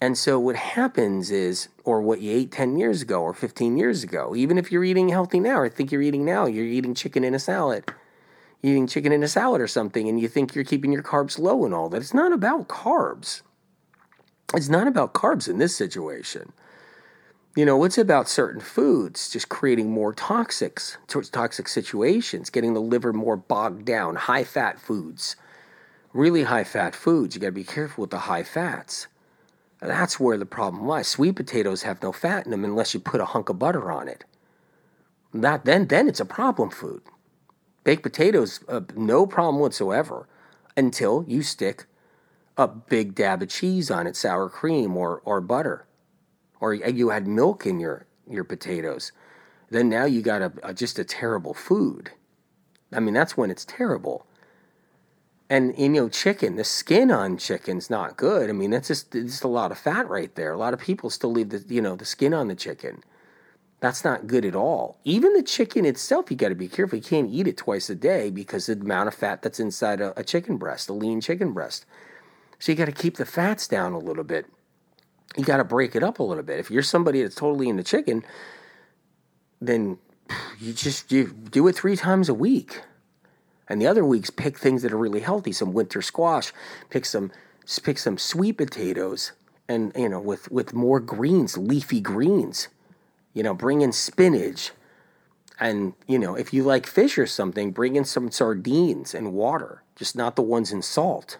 [0.00, 4.02] And so what happens is, or what you ate 10 years ago or 15 years
[4.02, 7.22] ago, even if you're eating healthy now, or think you're eating now, you're eating chicken
[7.22, 7.84] in a salad,
[8.62, 11.38] you're eating chicken in a salad or something, and you think you're keeping your carbs
[11.38, 12.00] low and all that.
[12.00, 13.42] It's not about carbs.
[14.54, 16.52] It's not about carbs in this situation.
[17.54, 20.96] You know, it's about certain foods just creating more toxics,
[21.30, 25.36] toxic situations, getting the liver more bogged down, high fat foods
[26.12, 29.06] really high fat foods, you got to be careful with the high fats.
[29.80, 31.08] That's where the problem lies.
[31.08, 34.08] Sweet potatoes have no fat in them unless you put a hunk of butter on
[34.08, 34.24] it.
[35.34, 37.02] That then then it's a problem food.
[37.84, 40.28] Baked potatoes, uh, no problem whatsoever,
[40.76, 41.86] until you stick
[42.56, 45.86] a big dab of cheese on it, sour cream or or butter,
[46.60, 49.10] or you had milk in your your potatoes.
[49.70, 52.12] Then now you got a, a just a terrible food.
[52.92, 54.26] I mean that's when it's terrible.
[55.50, 58.48] And you know, chicken, the skin on chicken's not good.
[58.48, 60.52] I mean, that's just it's a lot of fat right there.
[60.52, 63.02] A lot of people still leave the you know the skin on the chicken.
[63.80, 64.98] That's not good at all.
[65.02, 66.96] Even the chicken itself, you got to be careful.
[66.96, 70.18] You can't eat it twice a day because the amount of fat that's inside a,
[70.18, 71.84] a chicken breast, a lean chicken breast.
[72.60, 74.46] So you got to keep the fats down a little bit.
[75.36, 76.60] You got to break it up a little bit.
[76.60, 78.24] If you're somebody that's totally into chicken,
[79.60, 79.98] then
[80.60, 82.82] you just you do it three times a week.
[83.68, 85.52] And the other weeks, pick things that are really healthy.
[85.52, 86.52] Some winter squash,
[86.90, 87.30] pick some
[87.82, 89.32] pick some sweet potatoes,
[89.68, 92.68] and you know with with more greens, leafy greens.
[93.34, 94.72] You know, bring in spinach,
[95.58, 99.82] and you know if you like fish or something, bring in some sardines and water,
[99.96, 101.38] just not the ones in salt.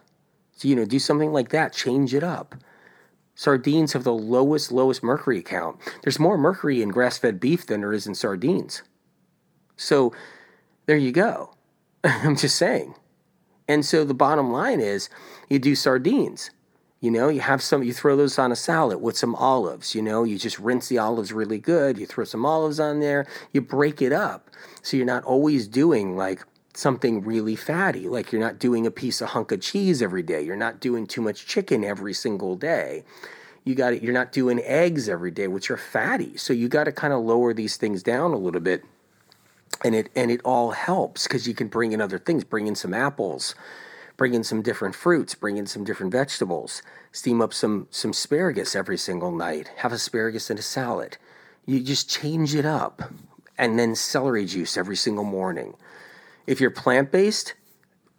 [0.56, 1.72] So you know, do something like that.
[1.72, 2.54] Change it up.
[3.34, 5.76] Sardines have the lowest lowest mercury count.
[6.02, 8.82] There's more mercury in grass-fed beef than there is in sardines.
[9.76, 10.12] So
[10.86, 11.54] there you go.
[12.04, 12.94] I'm just saying.
[13.68, 15.08] And so the bottom line is
[15.48, 16.50] you do sardines.
[17.00, 19.94] You know, you have some, you throw those on a salad with some olives.
[19.94, 21.98] You know, you just rinse the olives really good.
[21.98, 23.26] You throw some olives on there.
[23.52, 24.50] You break it up.
[24.82, 28.08] So you're not always doing like something really fatty.
[28.08, 30.42] Like you're not doing a piece of hunk of cheese every day.
[30.42, 33.04] You're not doing too much chicken every single day.
[33.64, 34.02] You got it.
[34.02, 36.36] You're not doing eggs every day, which are fatty.
[36.36, 38.84] So you got to kind of lower these things down a little bit,
[39.84, 42.44] and it and it all helps because you can bring in other things.
[42.44, 43.54] Bring in some apples,
[44.16, 46.82] bring in some different fruits, bring in some different vegetables.
[47.12, 49.68] Steam up some some asparagus every single night.
[49.78, 51.16] Have asparagus in a salad.
[51.66, 53.02] You just change it up,
[53.56, 55.74] and then celery juice every single morning.
[56.46, 57.54] If you're plant based,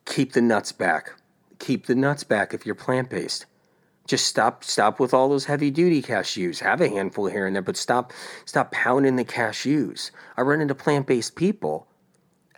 [0.06, 1.14] keep the nuts back.
[1.60, 3.46] Keep the nuts back if you're plant based
[4.08, 6.60] just stop stop with all those heavy duty cashews.
[6.60, 8.12] Have a handful here and there, but stop
[8.46, 10.12] stop pounding the cashews.
[10.38, 11.88] I run into plant based people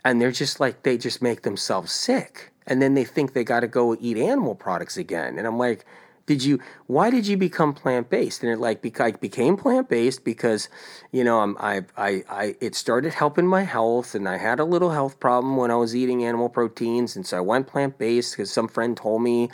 [0.04, 2.52] and they're just like they just make themselves sick.
[2.66, 5.38] And then they think they gotta go eat animal products again.
[5.38, 5.84] And I'm like,
[6.26, 6.58] did you
[6.88, 8.42] why did you become plant-based?
[8.42, 10.68] And it like I became plant-based because
[11.12, 14.64] you know I'm, I, I I it started helping my health and I had a
[14.64, 17.14] little health problem when I was eating animal proteins.
[17.14, 19.50] And so I went plant-based because some friend told me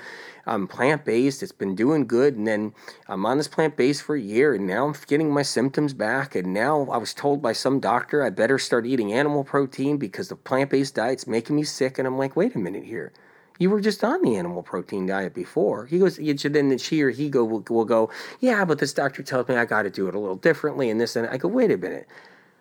[0.46, 1.42] I'm plant-based.
[1.42, 2.36] It's been doing good.
[2.36, 2.72] And then
[3.06, 6.34] I'm on this plant-based for a year and now I'm getting my symptoms back.
[6.34, 10.28] And now I was told by some doctor I better start eating animal protein because
[10.28, 11.98] the plant-based diet's making me sick.
[11.98, 13.12] And I'm like wait a minute here
[13.58, 15.86] you were just on the animal protein diet before.
[15.86, 18.10] He goes, then she or he go will, will go,
[18.40, 21.00] yeah, but this doctor tells me I got to do it a little differently and
[21.00, 22.06] this and I go, wait a minute.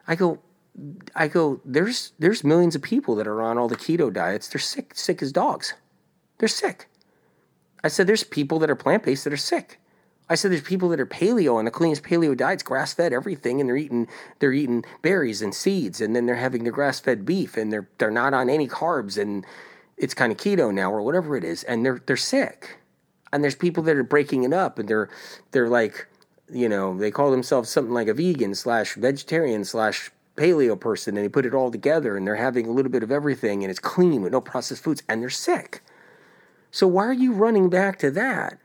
[0.07, 0.39] I go,
[1.15, 4.47] I go, there's there's millions of people that are on all the keto diets.
[4.47, 5.73] They're sick, sick as dogs.
[6.37, 6.87] They're sick.
[7.83, 9.79] I said there's people that are plant based that are sick.
[10.29, 13.59] I said there's people that are paleo and the cleanest paleo diets, grass fed everything,
[13.59, 14.07] and they're eating
[14.39, 17.89] they're eating berries and seeds, and then they're having the grass fed beef, and they're
[17.97, 19.45] they're not on any carbs, and
[20.01, 22.79] it's kind of keto now or whatever it is, and they're they're sick.
[23.31, 25.09] And there's people that are breaking it up, and they're
[25.51, 26.07] they're like,
[26.51, 31.23] you know, they call themselves something like a vegan slash vegetarian slash paleo person, and
[31.23, 33.79] they put it all together, and they're having a little bit of everything, and it's
[33.79, 35.83] clean with no processed foods, and they're sick.
[36.71, 38.57] So why are you running back to that?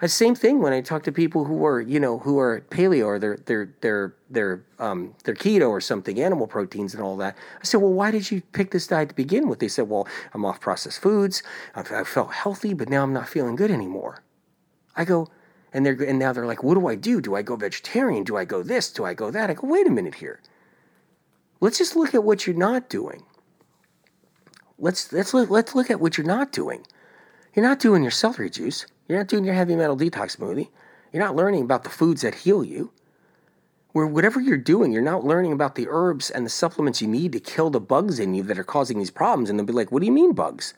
[0.00, 3.06] The same thing when I talk to people who are, you know, who are paleo
[3.06, 7.36] or they're they're they're they're um, they're keto or something, animal proteins and all that.
[7.60, 9.58] I said, well, why did you pick this diet to begin with?
[9.58, 11.42] They said, well, I'm off processed foods.
[11.74, 14.22] I've, I felt healthy, but now I'm not feeling good anymore.
[14.96, 15.28] I go,
[15.72, 17.20] and they're and now they're like, what do I do?
[17.20, 18.24] Do I go vegetarian?
[18.24, 18.92] Do I go this?
[18.92, 19.50] Do I go that?
[19.50, 20.40] I go, wait a minute here.
[21.60, 23.24] Let's just look at what you're not doing.
[24.78, 26.86] Let's let's let's look at what you're not doing.
[27.54, 28.86] You're not doing your celery juice.
[29.08, 30.68] You're not doing your heavy metal detox smoothie.
[31.12, 32.92] You're not learning about the foods that heal you.
[33.92, 37.32] Where whatever you're doing, you're not learning about the herbs and the supplements you need
[37.32, 39.48] to kill the bugs in you that are causing these problems.
[39.48, 40.74] And they'll be like, What do you mean bugs?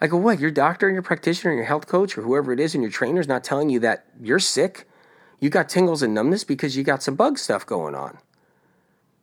[0.00, 0.38] I go, What?
[0.38, 2.92] Your doctor and your practitioner and your health coach or whoever it is and your
[2.92, 4.88] trainer is not telling you that you're sick?
[5.40, 8.18] You got tingles and numbness because you got some bug stuff going on.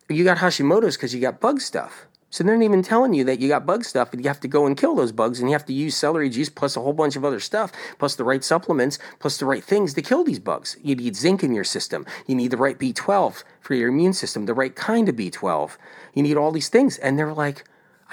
[0.10, 2.08] You got Hashimoto's because you got bug stuff.
[2.30, 4.48] So they're not even telling you that you got bug stuff and you have to
[4.48, 6.94] go and kill those bugs and you have to use celery juice plus a whole
[6.94, 10.40] bunch of other stuff, plus the right supplements, plus the right things to kill these
[10.40, 10.76] bugs.
[10.84, 12.06] You need zinc in your system.
[12.28, 15.78] You need the right B12 for your immune system, the right kind of B12.
[16.14, 16.98] You need all these things.
[16.98, 17.64] And they're like,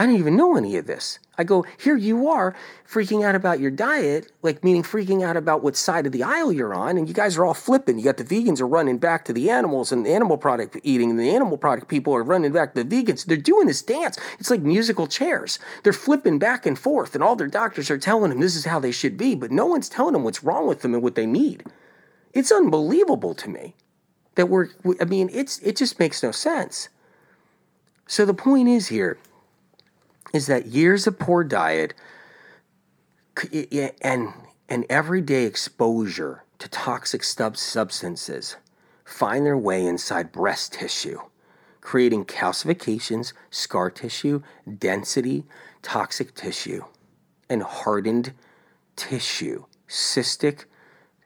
[0.03, 1.21] I don't even know any of this.
[1.38, 5.62] I go, here you are freaking out about your diet, like meaning freaking out about
[5.62, 7.99] what side of the aisle you're on, and you guys are all flipping.
[7.99, 11.11] You got the vegans are running back to the animals and the animal product eating,
[11.11, 13.25] and the animal product people are running back to the vegans.
[13.27, 14.19] They're doing this dance.
[14.41, 15.61] It's like musical chairs.
[15.85, 18.81] They're flipping back and forth, and all their doctors are telling them this is how
[18.81, 21.27] they should be, but no one's telling them what's wrong with them and what they
[21.27, 21.62] need.
[22.33, 23.77] It's unbelievable to me
[24.35, 26.88] that we're, I mean, it's it just makes no sense.
[28.09, 29.17] So the point is here
[30.33, 31.95] is that years of poor diet
[34.03, 34.33] and
[34.68, 38.57] and everyday exposure to toxic substances
[39.05, 41.18] find their way inside breast tissue,
[41.81, 44.42] creating calcifications, scar tissue,
[44.79, 45.45] density,
[45.83, 46.85] toxic tissue,
[47.51, 48.33] and hardened
[48.97, 50.64] tissue, cystic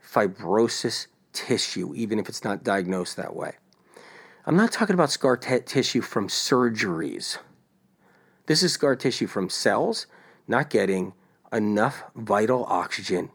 [0.04, 3.52] fibrosis tissue, even if it's not diagnosed that way.
[4.46, 7.38] I'm not talking about scar t- tissue from surgeries.
[8.46, 10.06] This is scar tissue from cells
[10.46, 11.12] not getting
[11.52, 13.30] enough vital oxygen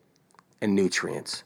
[0.61, 1.43] and nutrients.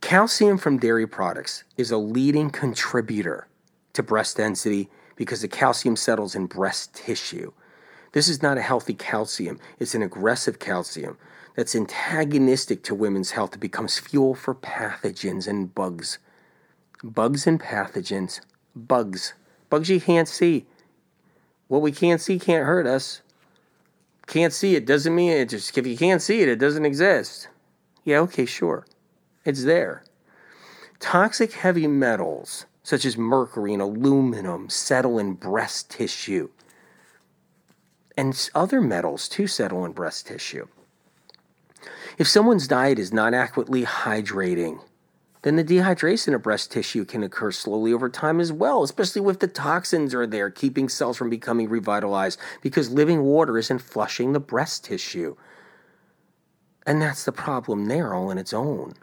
[0.00, 3.48] Calcium from dairy products is a leading contributor
[3.92, 7.52] to breast density because the calcium settles in breast tissue.
[8.12, 11.18] This is not a healthy calcium, it's an aggressive calcium
[11.56, 13.54] that's antagonistic to women's health.
[13.54, 16.18] It becomes fuel for pathogens and bugs.
[17.02, 18.40] Bugs and pathogens.
[18.76, 19.32] Bugs.
[19.70, 20.66] Bugs you can't see
[21.68, 23.22] what we can't see can't hurt us.
[24.26, 27.48] Can't see it doesn't mean it just if you can't see it, it doesn't exist.
[28.04, 28.86] Yeah, okay, sure.
[29.44, 30.04] It's there.
[30.98, 36.48] Toxic heavy metals such as mercury and aluminum settle in breast tissue.
[38.16, 40.68] And other metals too settle in breast tissue.
[42.16, 44.80] If someone's diet is not adequately hydrating,
[45.46, 49.38] then the dehydration of breast tissue can occur slowly over time as well, especially if
[49.38, 54.40] the toxins are there, keeping cells from becoming revitalized because living water isn't flushing the
[54.40, 55.36] breast tissue.
[56.84, 58.94] And that's the problem there all on its own.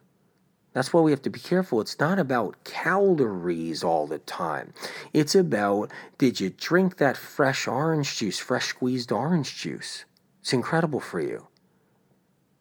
[0.74, 1.80] That's why we have to be careful.
[1.80, 4.74] It's not about calories all the time.
[5.14, 10.04] It's about did you drink that fresh orange juice, fresh squeezed orange juice?
[10.42, 11.48] It's incredible for you.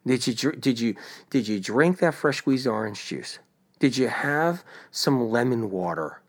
[0.05, 0.95] Did you did you
[1.29, 3.39] did you drink that fresh squeezed orange juice?
[3.83, 6.21] Did you have some lemon water?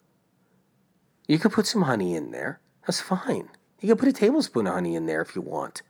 [1.29, 2.59] You could put some honey in there.
[2.85, 3.49] That's fine.
[3.81, 5.83] You can put a tablespoon of honey in there if you want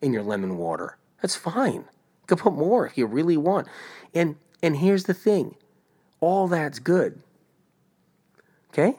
[0.00, 0.98] in your lemon water.
[1.20, 1.80] That's fine.
[1.80, 3.66] You can put more if you really want.
[4.14, 5.56] And and here's the thing
[6.20, 7.20] all that's good.
[8.72, 8.94] Okay?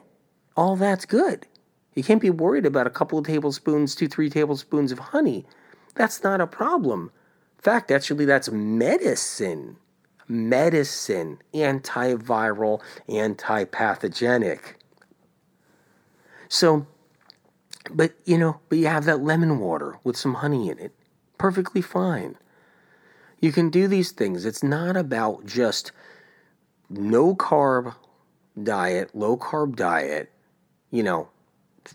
[0.54, 1.46] All that's good.
[1.94, 5.46] You can't be worried about a couple of tablespoons, two, three tablespoons of honey.
[5.94, 7.10] That's not a problem.
[7.56, 9.78] In fact, actually, that's medicine.
[10.28, 14.60] Medicine, antiviral, antipathogenic.
[16.48, 16.86] So,
[17.90, 20.92] but you know, but you have that lemon water with some honey in it.
[21.38, 22.36] Perfectly fine.
[23.40, 24.44] You can do these things.
[24.44, 25.90] It's not about just
[26.88, 27.94] no carb
[28.62, 30.30] diet, low carb diet,
[30.90, 31.28] you know,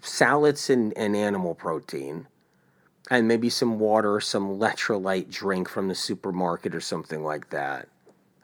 [0.02, 2.28] salads and, and animal protein,
[3.10, 7.88] and maybe some water, some electrolyte drink from the supermarket or something like that.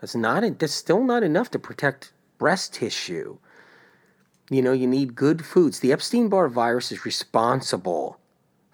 [0.04, 3.38] That's not that's still not enough to protect breast tissue.
[4.50, 5.80] You know, you need good foods.
[5.80, 8.20] The Epstein Barr virus is responsible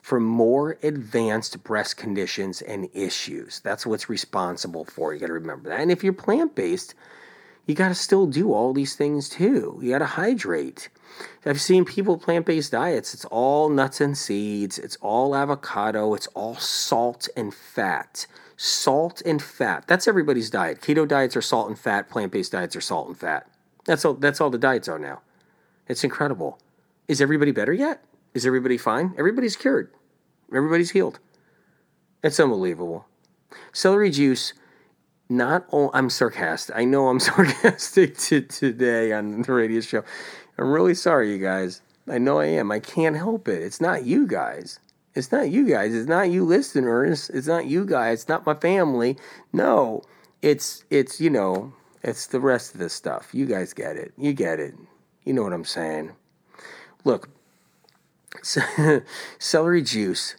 [0.01, 3.59] for more advanced breast conditions and issues.
[3.59, 5.13] That's what's responsible for.
[5.13, 5.81] You got to remember that.
[5.81, 6.95] And if you're plant based,
[7.67, 9.77] you got to still do all these things too.
[9.83, 10.89] You got to hydrate.
[11.45, 16.27] I've seen people plant based diets, it's all nuts and seeds, it's all avocado, it's
[16.27, 18.25] all salt and fat.
[18.61, 19.85] Salt and fat.
[19.87, 20.81] That's everybody's diet.
[20.81, 23.47] Keto diets are salt and fat, plant based diets are salt and fat.
[23.85, 25.21] That's all that's all the diets are now.
[25.87, 26.59] It's incredible.
[27.07, 28.03] Is everybody better yet?
[28.33, 29.15] Is everybody fine?
[29.17, 29.93] Everybody's cured.
[30.53, 31.19] Everybody's healed.
[32.21, 33.05] It's unbelievable.
[33.71, 34.51] Celery juice,
[35.29, 36.75] not all, I'm sarcastic.
[36.75, 40.03] I know I'm sarcastic to, today on the radio show.
[40.57, 41.81] I'm really sorry, you guys.
[42.09, 42.73] I know I am.
[42.73, 43.63] I can't help it.
[43.63, 44.79] It's not you guys.
[45.15, 45.93] It's not you guys.
[45.93, 47.29] It's not you listeners.
[47.31, 48.21] It's not you guys.
[48.21, 49.17] It's not my family.
[49.51, 50.03] No,
[50.41, 53.29] it's it's you know it's the rest of this stuff.
[53.33, 54.13] You guys get it.
[54.17, 54.75] You get it.
[55.23, 56.11] You know what I'm saying.
[57.03, 57.29] Look,
[59.39, 60.35] celery juice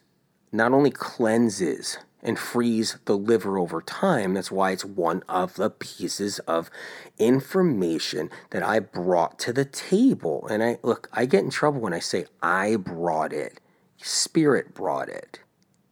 [0.52, 5.70] not only cleanses and frees the liver over time, that's why it's one of the
[5.70, 6.70] pieces of
[7.18, 10.46] information that I brought to the table.
[10.48, 13.60] And I look, I get in trouble when I say I brought it.
[14.02, 15.40] Spirit brought it.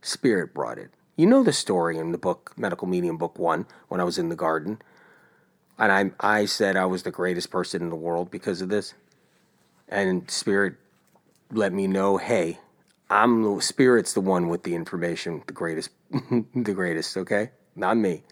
[0.02, 0.90] Spirit brought it.
[1.16, 4.28] You know the story in the book, Medical Medium Book One, when I was in
[4.28, 4.80] the garden.
[5.78, 8.94] And I, I said I was the greatest person in the world because of this.
[9.88, 10.74] And Spirit
[11.52, 12.58] let me know, hey,
[13.10, 17.16] I'm the spirit's the one with the information, the greatest, the greatest.
[17.16, 18.22] Okay, not me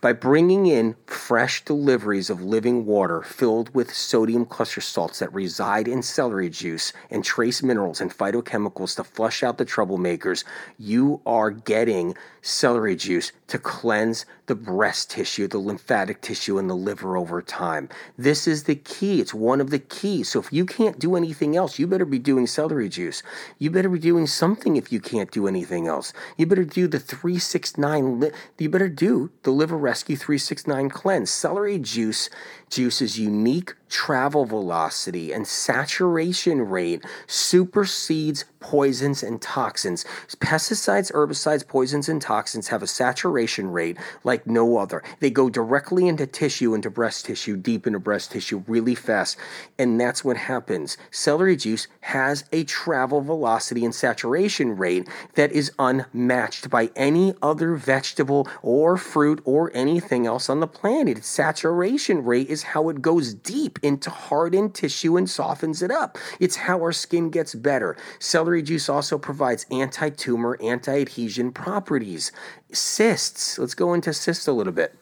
[0.00, 5.88] by bringing in fresh deliveries of living water filled with sodium cluster salts that reside
[5.88, 10.44] in celery juice and trace minerals and phytochemicals to flush out the troublemakers,
[10.78, 16.74] you are getting celery juice to cleanse the breast tissue, the lymphatic tissue, and the
[16.74, 17.88] liver over time.
[18.16, 19.20] This is the key.
[19.20, 20.30] It's one of the keys.
[20.30, 23.22] So if you can't do anything else, you better be doing celery juice.
[23.58, 26.12] You better be doing something if you can't do anything else.
[26.36, 31.30] You better do the 369, li- you better do the liver Rescue 369 Cleanse.
[31.30, 32.30] Celery juice
[32.70, 40.04] juice is unique travel velocity and saturation rate supersedes poisons and toxins.
[40.38, 45.02] Pesticides, herbicides, poisons, and toxins have a saturation rate like no other.
[45.20, 49.36] They go directly into tissue, into breast tissue, deep into breast tissue really fast.
[49.78, 50.96] And that's what happens.
[51.10, 57.74] Celery juice has a travel velocity and saturation rate that is unmatched by any other
[57.74, 61.24] vegetable or fruit or anything else on the planet.
[61.24, 66.18] Saturation rate is how it goes deep into hardened tissue and softens it up.
[66.40, 67.96] It's how our skin gets better.
[68.18, 72.32] Celery juice also provides anti tumor, anti adhesion properties.
[72.72, 74.94] Cysts, let's go into cysts a little bit.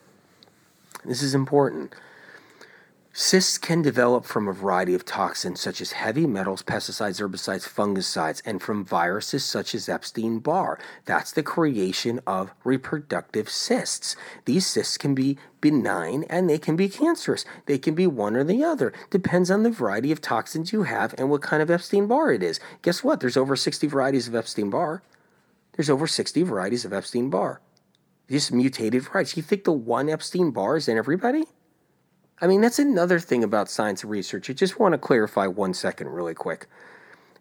[1.04, 1.94] This is important.
[3.18, 8.42] Cysts can develop from a variety of toxins such as heavy metals, pesticides, herbicides, fungicides,
[8.44, 10.78] and from viruses such as Epstein Barr.
[11.06, 14.16] That's the creation of reproductive cysts.
[14.44, 17.46] These cysts can be benign and they can be cancerous.
[17.64, 18.92] They can be one or the other.
[19.08, 22.42] Depends on the variety of toxins you have and what kind of Epstein Barr it
[22.42, 22.60] is.
[22.82, 23.20] Guess what?
[23.20, 25.02] There's over 60 varieties of Epstein Barr.
[25.72, 27.62] There's over 60 varieties of Epstein Barr.
[28.28, 29.38] Just mutated varieties.
[29.38, 31.44] You think the one Epstein Barr is in everybody?
[32.40, 34.50] I mean, that's another thing about science research.
[34.50, 36.66] I just want to clarify one second, really quick.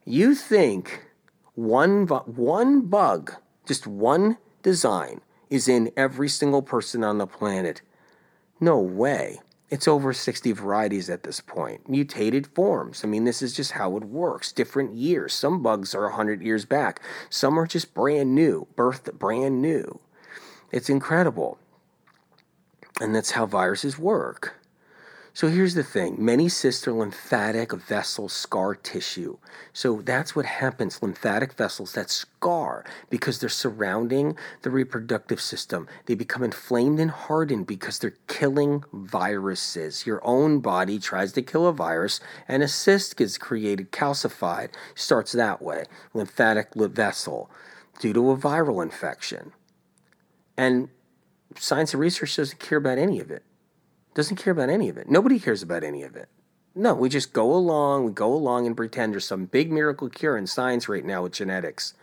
[0.05, 1.05] You think
[1.55, 3.33] one, one bug,
[3.67, 5.19] just one design,
[5.49, 7.81] is in every single person on the planet.
[8.59, 9.41] No way.
[9.69, 11.89] It's over 60 varieties at this point.
[11.89, 13.03] Mutated forms.
[13.03, 14.51] I mean, this is just how it works.
[14.51, 15.33] Different years.
[15.33, 19.99] Some bugs are 100 years back, some are just brand new, birthed brand new.
[20.71, 21.57] It's incredible.
[23.01, 24.64] And that's how viruses work.
[25.35, 29.37] So here's the thing many are lymphatic vessel scar tissue.
[29.73, 35.89] So that's what happens lymphatic vessels that scar because they're surrounding the reproductive system.
[36.05, 40.05] They become inflamed and hardened because they're killing viruses.
[40.05, 45.33] Your own body tries to kill a virus, and a cyst gets created, calcified, starts
[45.33, 45.83] that way
[46.13, 47.51] lymphatic vessel
[47.99, 49.51] due to a viral infection.
[50.55, 50.87] And
[51.59, 53.43] science and research doesn't care about any of it.
[54.15, 55.09] Doesn't care about any of it.
[55.09, 56.29] Nobody cares about any of it.
[56.73, 60.37] No, we just go along, we go along and pretend there's some big miracle cure
[60.37, 61.93] in science right now with genetics.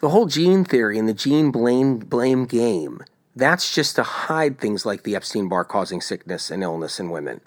[0.00, 3.04] The whole gene theory and the gene blame, blame game,
[3.36, 7.40] that's just to hide things like the Epstein Barr causing sickness and illness in women.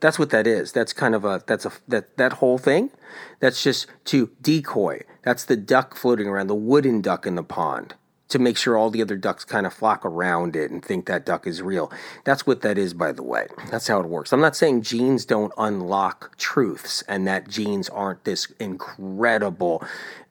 [0.00, 0.72] That's what that is.
[0.72, 2.90] That's kind of a that's a that that whole thing.
[3.40, 5.02] That's just to decoy.
[5.22, 7.94] That's the duck floating around, the wooden duck in the pond
[8.28, 11.26] to make sure all the other ducks kind of flock around it and think that
[11.26, 11.92] duck is real.
[12.24, 13.46] That's what that is, by the way.
[13.70, 14.32] That's how it works.
[14.32, 19.84] I'm not saying genes don't unlock truths and that genes aren't this incredible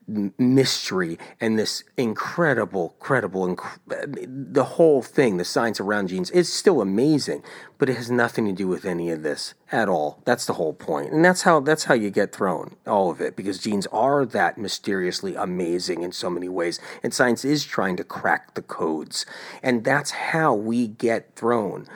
[0.08, 6.82] mystery and this incredible, credible, inc- the whole thing, the science around genes is still
[6.82, 7.44] amazing,
[7.78, 10.22] but it has nothing to do with any of this at all.
[10.26, 13.36] That's the whole point, and that's how that's how you get thrown all of it
[13.36, 18.04] because genes are that mysteriously amazing in so many ways, and science is trying to
[18.04, 19.26] crack the codes,
[19.62, 21.88] and that's how we get thrown.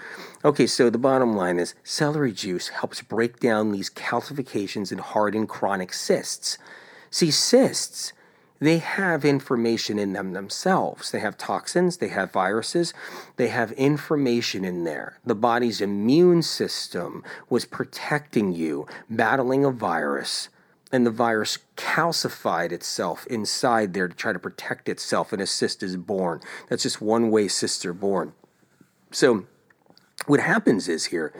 [0.45, 5.49] Okay, so the bottom line is celery juice helps break down these calcifications and hardened
[5.49, 6.57] chronic cysts.
[7.17, 8.13] See, cysts,
[8.59, 11.09] they have information in them themselves.
[11.09, 12.93] They have toxins, they have viruses,
[13.37, 15.17] they have information in there.
[15.25, 20.49] The body's immune system was protecting you, battling a virus,
[20.91, 25.81] and the virus calcified itself inside there to try to protect itself, and a cyst
[25.81, 26.39] is born.
[26.69, 28.33] That's just one way cysts are born.
[29.09, 29.47] So,
[30.27, 31.33] what happens is here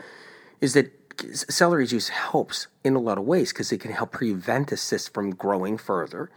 [0.60, 0.97] is that
[1.48, 5.12] celery juice helps in a lot of ways because it can help prevent a cyst
[5.12, 6.30] from growing further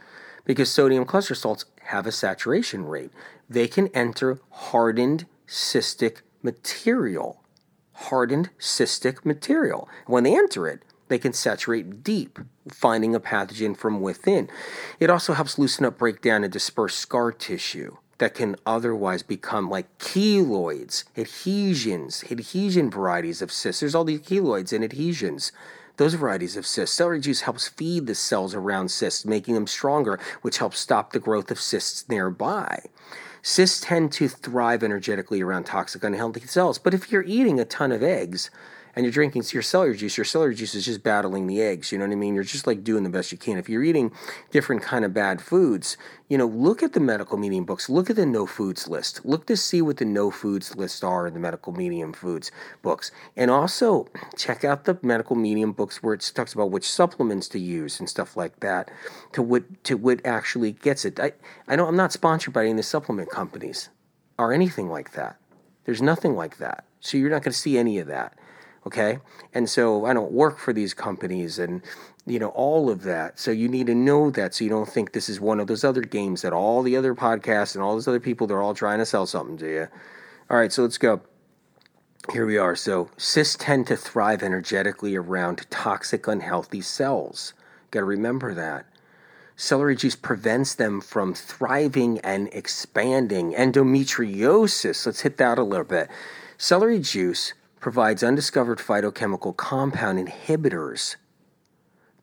[0.44, 3.10] because sodium cluster salts have a saturation rate.
[3.48, 7.42] They can enter hardened cystic material.
[7.92, 9.88] Hardened cystic material.
[10.06, 12.38] When they enter it, they can saturate deep,
[12.70, 14.48] finding a pathogen from within.
[14.98, 19.68] It also helps loosen up, break down, and disperse scar tissue that can otherwise become
[19.68, 23.80] like keloids, adhesions, adhesion varieties of cysts.
[23.80, 25.50] There's all these keloids and adhesions.
[25.96, 26.94] Those varieties of cysts.
[26.94, 31.18] Celery juice helps feed the cells around cysts, making them stronger, which helps stop the
[31.18, 32.84] growth of cysts nearby.
[33.42, 36.78] Cysts tend to thrive energetically around toxic, unhealthy cells.
[36.78, 38.50] But if you're eating a ton of eggs,
[38.94, 41.92] and you're drinking your celery juice, your celery juice is just battling the eggs.
[41.92, 42.34] You know what I mean?
[42.34, 43.56] You're just like doing the best you can.
[43.56, 44.12] If you're eating
[44.50, 45.96] different kind of bad foods,
[46.28, 47.88] you know, look at the medical medium books.
[47.88, 49.24] Look at the no foods list.
[49.24, 52.50] Look to see what the no foods list are in the medical medium foods
[52.82, 53.10] books.
[53.36, 57.58] And also check out the medical medium books where it talks about which supplements to
[57.58, 58.90] use and stuff like that
[59.32, 61.18] to what to what actually gets it.
[61.18, 61.32] I,
[61.66, 63.88] I know I'm not sponsored by any of the supplement companies
[64.38, 65.38] or anything like that.
[65.84, 66.84] There's nothing like that.
[67.00, 68.38] So you're not going to see any of that
[68.86, 69.18] okay?
[69.54, 71.82] And so i don't work for these companies and
[72.26, 73.38] you know all of that.
[73.38, 75.84] So you need to know that so you don't think this is one of those
[75.84, 78.98] other games that all the other podcasts and all those other people they're all trying
[78.98, 79.88] to sell something to you.
[80.50, 81.20] All right so let's go.
[82.32, 82.76] Here we are.
[82.76, 87.52] So cysts tend to thrive energetically around toxic unhealthy cells.
[87.90, 88.86] Got to remember that.
[89.56, 93.52] Celery juice prevents them from thriving and expanding.
[93.52, 95.04] Endometriosis.
[95.04, 96.08] Let's hit that a little bit.
[96.56, 101.16] Celery juice provides undiscovered phytochemical compound inhibitors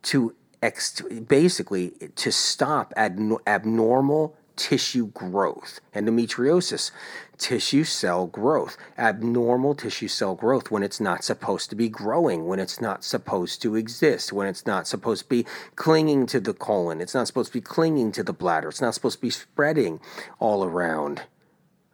[0.01, 0.33] to
[0.63, 6.91] ex- basically to stop ad- abnormal tissue growth, endometriosis,
[7.37, 12.59] tissue cell growth, abnormal tissue cell growth when it's not supposed to be growing, when
[12.59, 15.45] it's not supposed to exist, when it's not supposed to be
[15.75, 18.93] clinging to the colon, it's not supposed to be clinging to the bladder, it's not
[18.93, 19.99] supposed to be spreading
[20.39, 21.23] all around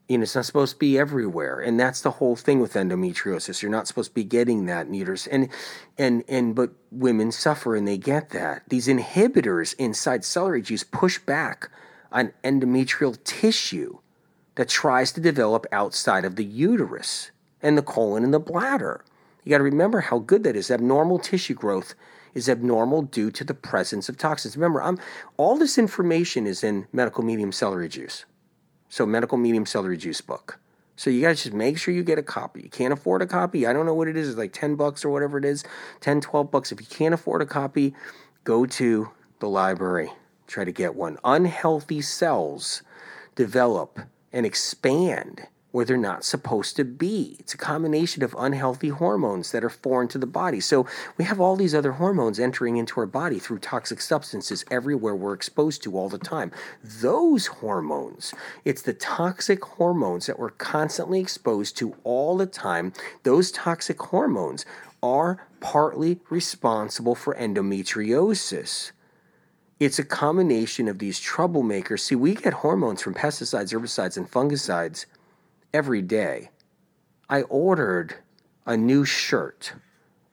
[0.07, 3.61] you know, it's not supposed to be everywhere, and that's the whole thing with endometriosis.
[3.61, 5.49] You're not supposed to be getting that in uterus, and
[5.97, 8.63] and and but women suffer and they get that.
[8.69, 11.69] These inhibitors inside celery juice push back
[12.11, 13.97] on endometrial tissue,
[14.55, 17.31] that tries to develop outside of the uterus
[17.61, 19.03] and the colon and the bladder.
[19.43, 20.71] You got to remember how good that is.
[20.71, 21.93] Abnormal tissue growth
[22.33, 24.57] is abnormal due to the presence of toxins.
[24.57, 24.99] Remember, I'm,
[25.37, 28.25] all this information is in Medical Medium Celery Juice.
[28.95, 30.57] So, Medical Medium Celery Juice book.
[30.95, 32.61] So you guys just make sure you get a copy.
[32.61, 33.67] You can't afford a copy.
[33.67, 34.29] I don't know what it is.
[34.29, 35.65] It's like 10 bucks or whatever it is.
[35.99, 36.71] 10, 12 bucks.
[36.71, 37.93] If you can't afford a copy,
[38.45, 40.13] go to the library.
[40.47, 41.17] Try to get one.
[41.25, 42.83] Unhealthy cells
[43.35, 43.99] develop
[44.31, 45.45] and expand
[45.76, 47.36] where they're not supposed to be.
[47.38, 50.61] It's a combination of unhealthy hormones that are foreign to the body.
[50.61, 55.17] So we have all these other hormones entering into our body through toxic substances everywhere
[55.17, 56.53] we're exposed to all the time.
[56.82, 62.93] Those hormones, it's the toxic hormones that we're constantly exposed to all the time.
[63.23, 64.65] Those toxic hormones
[65.03, 68.93] are partly responsible for endometriosis.
[69.78, 71.99] It's a combination of these troublemakers.
[71.99, 75.05] See, we get hormones from pesticides, herbicides, and fungicides
[75.76, 76.49] every day.
[77.30, 78.15] I ordered
[78.65, 79.73] a new shirt.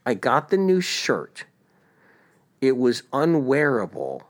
[0.06, 1.46] I got the new shirt.
[2.60, 4.22] It was unwearable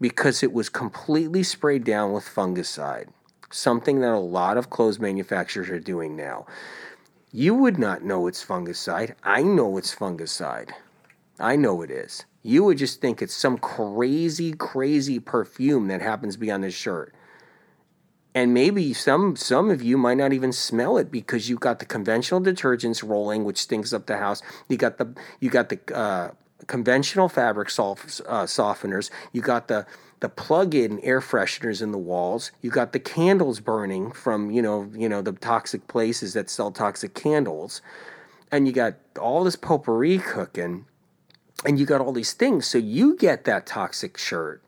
[0.00, 3.06] because it was completely sprayed down with fungicide,
[3.50, 6.44] something that a lot of clothes manufacturers are doing now.
[7.30, 9.14] You would not know it's fungicide.
[9.22, 10.70] I know it's fungicide.
[11.38, 12.24] I know it is.
[12.42, 16.74] You would just think it's some crazy, crazy perfume that happens to be on this
[16.74, 17.14] shirt
[18.36, 21.86] and maybe some some of you might not even smell it because you got the
[21.86, 24.42] conventional detergents rolling, which stinks up the house.
[24.68, 26.32] You got the you got the uh,
[26.66, 29.10] conventional fabric uh, softeners.
[29.32, 29.86] You got the
[30.20, 32.52] the plug-in air fresheners in the walls.
[32.60, 36.70] You got the candles burning from you know you know the toxic places that sell
[36.70, 37.80] toxic candles,
[38.52, 40.84] and you got all this potpourri cooking,
[41.64, 42.66] and you got all these things.
[42.66, 44.62] So you get that toxic shirt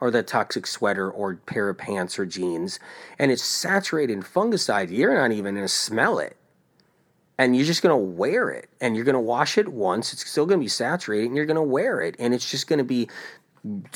[0.00, 2.78] or the toxic sweater or pair of pants or jeans,
[3.18, 6.36] and it's saturated in fungicide, you're not even going to smell it.
[7.40, 10.12] And you're just going to wear it and you're going to wash it once.
[10.12, 12.16] It's still going to be saturated and you're going to wear it.
[12.18, 13.08] And it's just going to be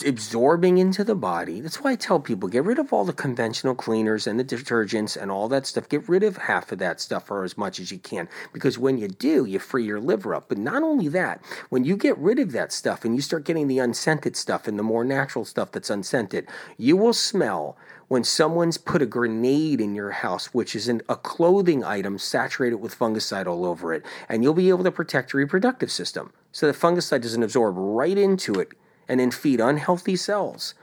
[0.06, 1.60] absorbing into the body.
[1.60, 5.20] That's why I tell people get rid of all the conventional cleaners and the detergents
[5.20, 5.88] and all that stuff.
[5.88, 8.98] Get rid of half of that stuff or as much as you can because when
[8.98, 10.48] you do, you free your liver up.
[10.48, 13.68] But not only that, when you get rid of that stuff and you start getting
[13.68, 17.76] the unscented stuff and the more natural stuff that's unscented, you will smell
[18.08, 22.98] when someone's put a grenade in your house, which is a clothing item saturated with
[22.98, 26.30] fungicide all over it, and you'll be able to protect your reproductive system.
[26.50, 28.72] So the fungicide doesn't absorb right into it,
[29.08, 30.74] and then feed unhealthy cells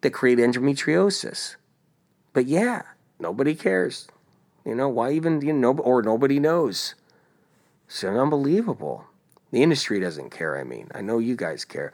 [0.00, 1.56] that create endometriosis.
[2.32, 2.82] But yeah,
[3.18, 4.08] nobody cares.
[4.64, 6.94] You know, why even, you know, or nobody knows.
[7.86, 9.06] It's unbelievable.
[9.50, 10.88] The industry doesn't care, I mean.
[10.94, 11.92] I know you guys care.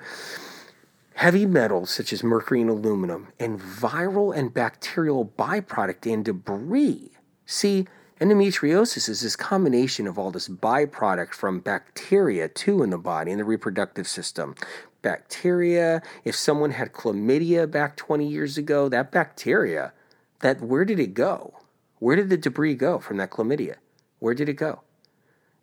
[1.14, 7.12] Heavy metals such as mercury and aluminum, and viral and bacterial byproduct and debris.
[7.47, 7.87] See,
[8.20, 13.41] endometriosis is this combination of all this byproduct from bacteria too in the body and
[13.41, 14.55] the reproductive system
[15.03, 16.03] bacteria.
[16.24, 19.92] If someone had chlamydia back 20 years ago, that bacteria,
[20.40, 21.55] that where did it go?
[21.99, 23.76] Where did the debris go from that chlamydia?
[24.18, 24.82] Where did it go?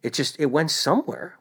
[0.02, 1.38] It just it went somewhere.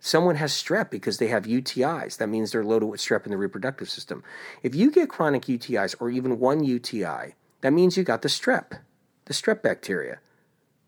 [0.00, 2.16] Someone has strep because they have UTIs.
[2.16, 4.24] That means they're loaded with strep in the reproductive system.
[4.62, 8.80] If you get chronic UTIs or even one UTI, that means you got the strep,
[9.26, 10.20] the strep bacteria.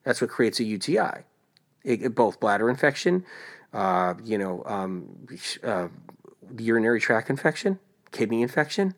[0.04, 1.24] That's what creates a UTI.
[1.84, 3.24] It, both bladder infection,
[3.74, 5.26] uh, you know, um,
[5.62, 5.88] uh,
[6.58, 7.78] urinary tract infection,
[8.10, 8.94] kidney infection,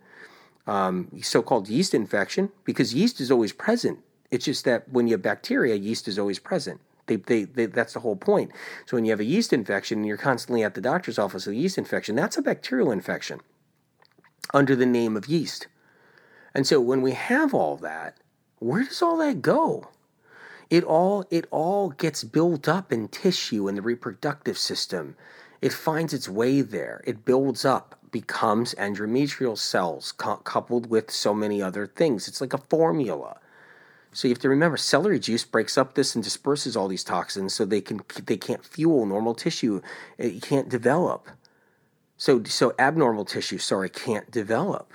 [0.67, 3.99] um, so-called yeast infection, because yeast is always present.
[4.31, 6.81] It's just that when you have bacteria, yeast is always present.
[7.07, 8.51] They, they, they, that's the whole point.
[8.87, 11.55] So when you have a yeast infection and you're constantly at the doctor's office with
[11.55, 13.41] a yeast infection, that's a bacterial infection
[14.55, 15.67] under the name of yeast.
[16.55, 18.17] And so when we have all that,
[18.59, 19.89] where does all that go?
[20.71, 25.17] It all it all gets built up in tissue in the reproductive system
[25.65, 27.01] it finds its way there.
[27.07, 32.29] It builds up, becomes endometrial cells coupled with so many other things.
[32.29, 33.41] It's like a formula.
[34.13, 37.55] So you have to remember, celery juice breaks up this and disperses all these toxins,
[37.55, 39.81] so they can they can't fuel normal tissue.
[40.19, 41.29] It can't develop.
[42.19, 44.93] So so abnormal tissue, sorry, can't develop,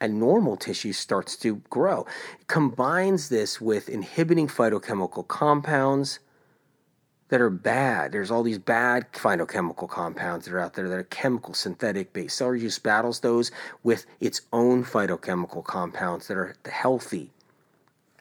[0.00, 2.04] and normal tissue starts to grow.
[2.40, 6.18] It combines this with inhibiting phytochemical compounds
[7.30, 8.12] that are bad.
[8.12, 12.36] There's all these bad phytochemical compounds that are out there that are chemical synthetic based.
[12.36, 13.50] Celery juice battles those
[13.82, 17.30] with its own phytochemical compounds that are healthy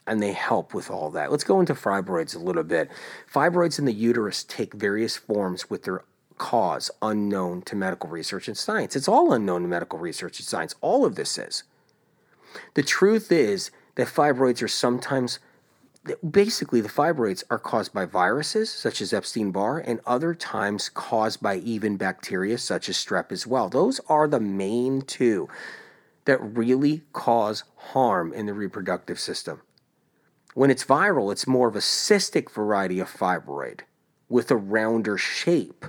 [0.08, 1.32] and they help with all that.
[1.32, 2.90] Let's go into fibroids a little bit.
[3.32, 6.04] Fibroids in the uterus take various forms with their
[6.40, 8.96] cause unknown to medical research and science.
[8.96, 10.74] It's all unknown to medical research and science.
[10.82, 11.64] All of this is.
[12.74, 15.38] The truth is that fibroids are sometimes
[16.30, 21.58] basically the fibroids are caused by viruses such as Epstein-Barr and other times caused by
[21.58, 23.70] even bacteria such as strep as well.
[23.70, 25.50] Those are the main two
[26.26, 29.62] that really cause harm in the reproductive system.
[30.54, 33.82] When it's viral, it's more of a cystic variety of fibroid
[34.28, 35.86] with a rounder shape.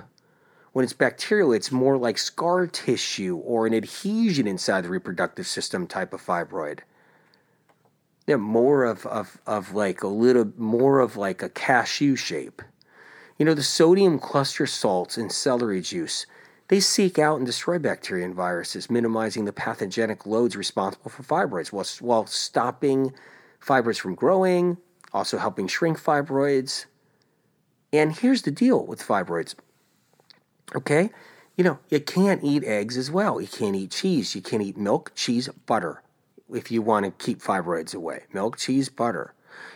[0.71, 5.87] When it's bacterial, it's more like scar tissue or an adhesion inside the reproductive system
[5.87, 6.79] type of fibroid.
[8.31, 12.61] They're more of, of, of like a little more of like a cashew shape.
[13.37, 16.25] You know, the sodium cluster salts in celery juice,
[16.69, 21.73] they seek out and destroy bacteria and viruses, minimizing the pathogenic loads responsible for fibroids
[21.73, 23.11] while, while stopping
[23.61, 24.77] fibroids from growing,
[25.11, 26.85] also helping shrink fibroids.
[27.91, 29.55] And here's the deal with fibroids.
[30.73, 31.09] Okay?
[31.57, 33.41] You know, you can't eat eggs as well.
[33.41, 34.35] You can't eat cheese.
[34.35, 36.01] You can't eat milk, cheese, butter
[36.53, 38.23] if you want to keep fibroids away.
[38.33, 39.33] Milk, cheese, butter.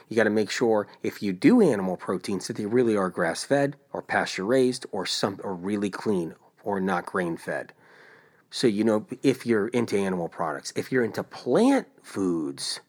[0.07, 3.43] You got to make sure if you do animal proteins that they really are grass
[3.43, 7.73] fed or pasture raised or some or really clean or not grain fed.
[8.49, 12.79] So you know if you're into animal products, if you're into plant foods,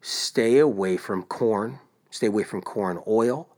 [0.00, 1.80] stay away from corn,
[2.10, 3.48] stay away from corn oil,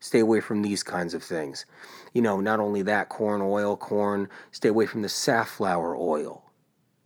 [0.00, 1.66] stay away from these kinds of things.
[2.12, 6.45] You know, not only that, corn oil, corn, stay away from the safflower oil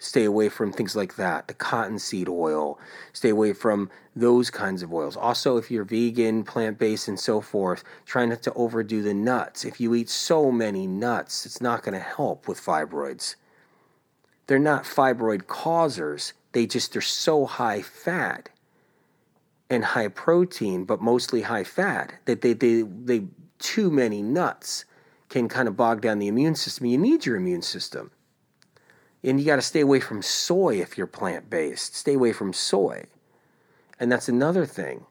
[0.02, 2.78] Stay away from things like that, the cottonseed oil.
[3.12, 5.14] Stay away from those kinds of oils.
[5.14, 9.62] Also, if you're vegan, plant based, and so forth, try not to overdo the nuts.
[9.62, 13.36] If you eat so many nuts, it's not going to help with fibroids.
[14.46, 18.48] They're not fibroid causers, they just are so high fat
[19.68, 23.26] and high protein, but mostly high fat, that they, they, they
[23.58, 24.86] too many nuts
[25.28, 26.86] can kind of bog down the immune system.
[26.86, 28.10] You need your immune system.
[29.22, 31.94] And you got to stay away from soy if you're plant based.
[31.94, 33.04] Stay away from soy.
[33.98, 35.04] And that's another thing.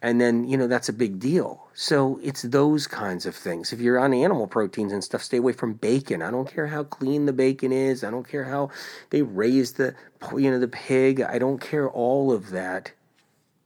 [0.00, 1.66] And then, you know, that's a big deal.
[1.72, 3.72] So it's those kinds of things.
[3.72, 6.20] If you're on animal proteins and stuff, stay away from bacon.
[6.20, 8.04] I don't care how clean the bacon is.
[8.04, 8.70] I don't care how
[9.08, 9.94] they raise the,
[10.36, 11.22] you know, the pig.
[11.22, 12.92] I don't care all of that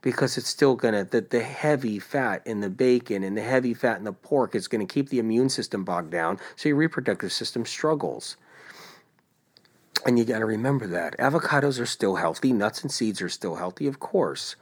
[0.00, 3.98] because it's still to, the, the heavy fat in the bacon and the heavy fat
[3.98, 6.38] in the pork is to keep the immune system bogged down.
[6.54, 8.36] So your reproductive system struggles.
[10.06, 11.16] And you got to remember that.
[11.18, 12.52] Avocados are still healthy.
[12.52, 14.56] Nuts and seeds are still healthy, of course.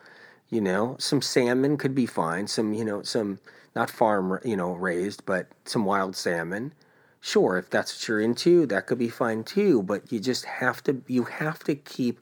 [0.48, 2.46] You know, some salmon could be fine.
[2.46, 3.40] Some, you know, some
[3.74, 6.72] not farm, you know, raised, but some wild salmon.
[7.20, 9.82] Sure, if that's what you're into, that could be fine too.
[9.82, 12.20] But you just have to, you have to keep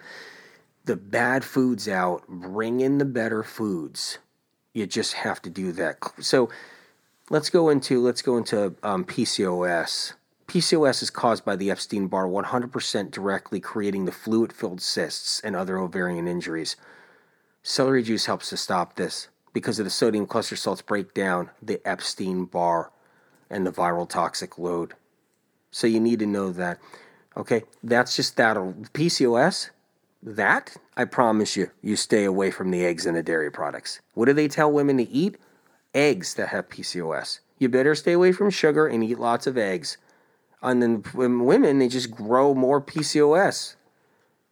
[0.85, 2.27] the bad foods out.
[2.29, 4.19] Bring in the better foods.
[4.73, 5.99] You just have to do that.
[6.21, 6.49] So,
[7.31, 10.15] let's go into let's go into um, PCOS
[10.47, 15.57] PCOS is caused by the Epstein Barr 100% directly creating the fluid filled cysts and
[15.57, 16.77] other ovarian injuries.
[17.63, 21.81] Celery juice helps to stop this because of the sodium cluster salts break down the
[21.87, 22.91] Epstein Barr
[23.49, 24.95] and the viral toxic load.
[25.71, 26.79] So you need to know that.
[27.37, 28.57] Okay, that's just that.
[28.57, 29.71] PCOS,
[30.23, 34.01] that, I promise you, you stay away from the eggs and the dairy products.
[34.13, 35.39] What do they tell women to eat?
[35.95, 37.41] Eggs that have PCOS.
[37.59, 39.97] You better stay away from sugar and eat lots of eggs
[40.65, 43.77] and then women they just grow more PCOS.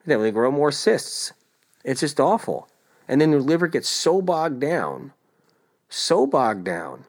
[0.05, 1.33] They grow more cysts.
[1.85, 2.69] It's just awful.
[3.09, 5.13] And then their liver gets so bogged down,
[5.89, 7.07] so bogged down,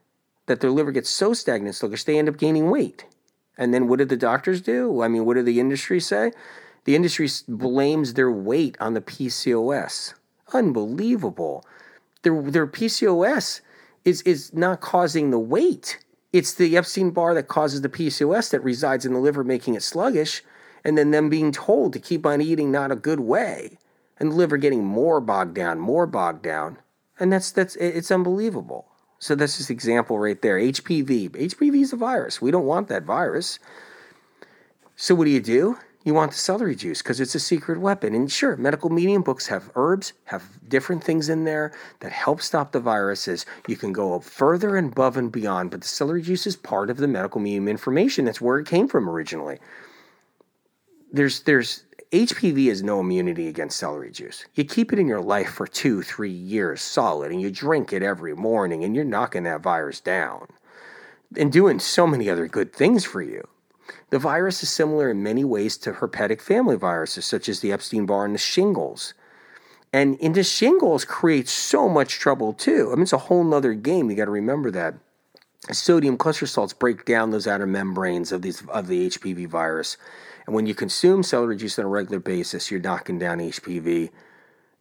[0.48, 3.06] that their liver gets so stagnant, sluggish, they end up gaining weight.
[3.58, 5.02] And then what did the doctors do?
[5.02, 6.32] I mean, what did the industry say?
[6.86, 10.14] The industry blames their weight on the PCOS.
[10.54, 11.64] Unbelievable.
[12.24, 13.62] Their, their PCOS
[14.04, 16.00] is, is not causing the weight.
[16.34, 19.84] It's the Epstein Barr that causes the PCOS that resides in the liver, making it
[19.84, 20.42] sluggish,
[20.84, 23.78] and then them being told to keep on eating not a good way,
[24.20, 26.80] and the liver getting more bogged down, more bogged down,
[27.20, 28.88] and that's that's it's unbelievable.
[29.20, 30.58] So that's just example right there.
[30.58, 31.30] HPV.
[31.30, 32.42] HPV is a virus.
[32.42, 33.60] We don't want that virus.
[34.98, 35.78] So what do you do?
[36.04, 38.14] You want the celery juice because it's a secret weapon.
[38.14, 42.72] And sure, medical medium books have herbs, have different things in there that help stop
[42.72, 43.46] the viruses.
[43.68, 46.98] You can go further and above and beyond, but the celery juice is part of
[46.98, 48.26] the medical medium information.
[48.26, 49.60] That's where it came from originally.
[51.12, 54.46] There's there's HPV has no immunity against celery juice.
[54.56, 58.04] You keep it in your life for two, three years solid, and you drink it
[58.04, 60.48] every morning, and you're knocking that virus down
[61.36, 63.48] and doing so many other good things for you.
[64.10, 68.06] The virus is similar in many ways to herpetic family viruses, such as the Epstein
[68.06, 69.14] Barr and the shingles.
[69.92, 72.90] And, the shingles creates so much trouble too.
[72.92, 74.10] I mean, it's a whole nother game.
[74.10, 74.96] You got to remember that.
[75.72, 79.98] Sodium cluster salts break down those outer membranes of these of the HPV virus.
[80.46, 84.10] And when you consume celery juice on a regular basis, you're knocking down HPV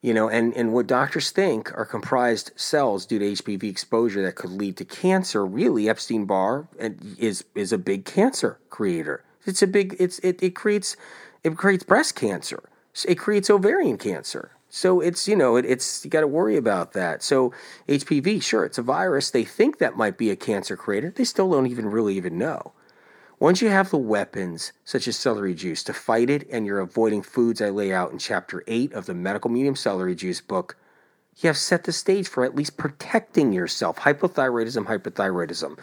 [0.03, 4.34] You know, and, and what doctors think are comprised cells due to HPV exposure that
[4.34, 5.46] could lead to cancer.
[5.46, 6.66] Really, Epstein Barr
[7.18, 9.24] is is a big cancer creator.
[9.46, 10.96] It's a big it's it, it creates
[11.44, 12.68] it creates breast cancer.
[13.07, 14.50] It creates ovarian cancer.
[14.68, 17.22] So it's you know it, it's you got to worry about that.
[17.22, 17.53] So
[17.88, 19.30] HPV, sure, it's a virus.
[19.30, 21.12] They think that might be a cancer creator.
[21.14, 22.72] They still don't even really even know.
[23.43, 27.22] Once you have the weapons, such as celery juice, to fight it, and you're avoiding
[27.22, 30.76] foods I lay out in chapter 8 of the Medical Medium Celery Juice book,
[31.38, 33.97] you have set the stage for at least protecting yourself.
[33.97, 35.76] Hypothyroidism, hypothyroidism.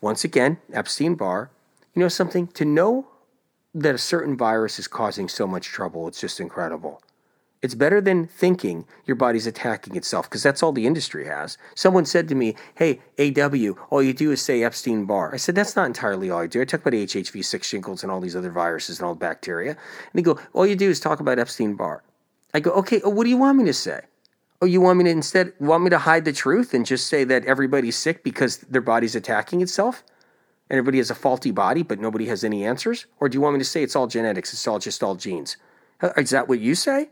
[0.00, 1.50] Once again, Epstein Barr,
[1.92, 2.46] you know something?
[2.46, 3.08] To know
[3.74, 7.02] that a certain virus is causing so much trouble, it's just incredible.
[7.62, 11.56] It's better than thinking your body's attacking itself because that's all the industry has.
[11.76, 15.32] Someone said to me, Hey, AW, all you do is say Epstein Barr.
[15.32, 16.60] I said, That's not entirely all I do.
[16.60, 19.70] I talk about HHV6 shingles and all these other viruses and all the bacteria.
[19.70, 19.78] And
[20.14, 22.02] they go, All you do is talk about Epstein Barr.
[22.52, 24.00] I go, Okay, oh, what do you want me to say?
[24.60, 27.22] Oh, you want me to instead want me to hide the truth and just say
[27.24, 30.02] that everybody's sick because their body's attacking itself?
[30.68, 33.06] And everybody has a faulty body, but nobody has any answers?
[33.20, 35.56] Or do you want me to say it's all genetics, it's all just all genes?
[36.16, 37.10] Is that what you say?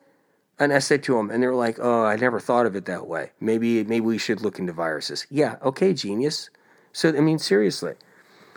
[0.61, 2.85] And I said to them, and they were like, "Oh, I never thought of it
[2.85, 3.31] that way.
[3.41, 6.51] Maybe, maybe we should look into viruses." Yeah, okay, genius.
[6.93, 7.95] So I mean, seriously.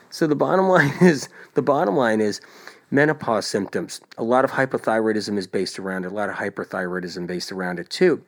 [0.09, 2.41] So the bottom line is, the bottom line is,
[2.91, 4.01] menopause symptoms.
[4.17, 6.11] A lot of hypothyroidism is based around it.
[6.11, 8.23] A lot of hyperthyroidism based around it too.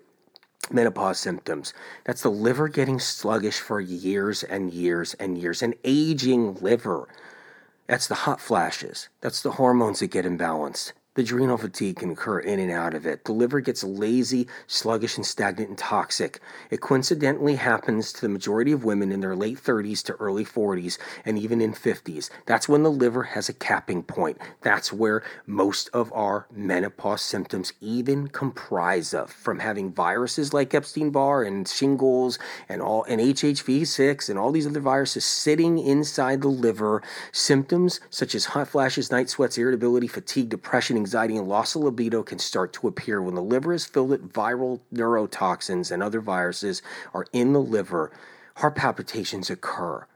[0.71, 1.73] Menopause symptoms.
[2.05, 7.07] That's the liver getting sluggish for years and years and years, an aging liver.
[7.87, 9.09] That's the hot flashes.
[9.21, 10.93] That's the hormones that get imbalanced.
[11.15, 13.23] The adrenal fatigue can occur in and out of it.
[13.23, 16.41] The liver gets lazy, sluggish, and stagnant and toxic.
[16.69, 20.97] It coincidentally happens to the majority of women in their late 30s to early 40s
[21.23, 22.29] and even in 50s.
[22.45, 24.39] That's when the liver has a capping point.
[24.61, 31.43] That's where most of our menopause symptoms even comprise of, from having viruses like Epstein-Barr
[31.43, 32.37] and shingles
[32.67, 37.01] and all and HHV6 and all these other viruses sitting inside the liver.
[37.31, 42.23] Symptoms such as hot flashes, night sweats, irritability, fatigue, depression, anxiety, and loss of libido
[42.23, 46.81] can start to appear when the liver is filled with viral neurotoxins and other viruses
[47.13, 48.11] are in the liver.
[48.55, 50.07] Heart palpitations occur.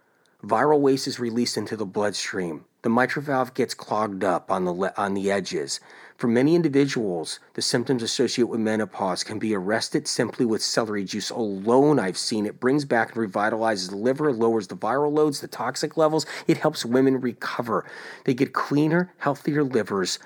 [0.43, 2.65] Viral waste is released into the bloodstream.
[2.81, 5.79] The mitral valve gets clogged up on the le- on the edges.
[6.17, 11.29] For many individuals, the symptoms associated with menopause can be arrested simply with celery juice
[11.29, 11.99] alone.
[11.99, 15.97] I've seen it brings back and revitalizes the liver, lowers the viral loads, the toxic
[15.97, 16.25] levels.
[16.47, 17.85] It helps women recover.
[18.23, 20.17] They get cleaner, healthier livers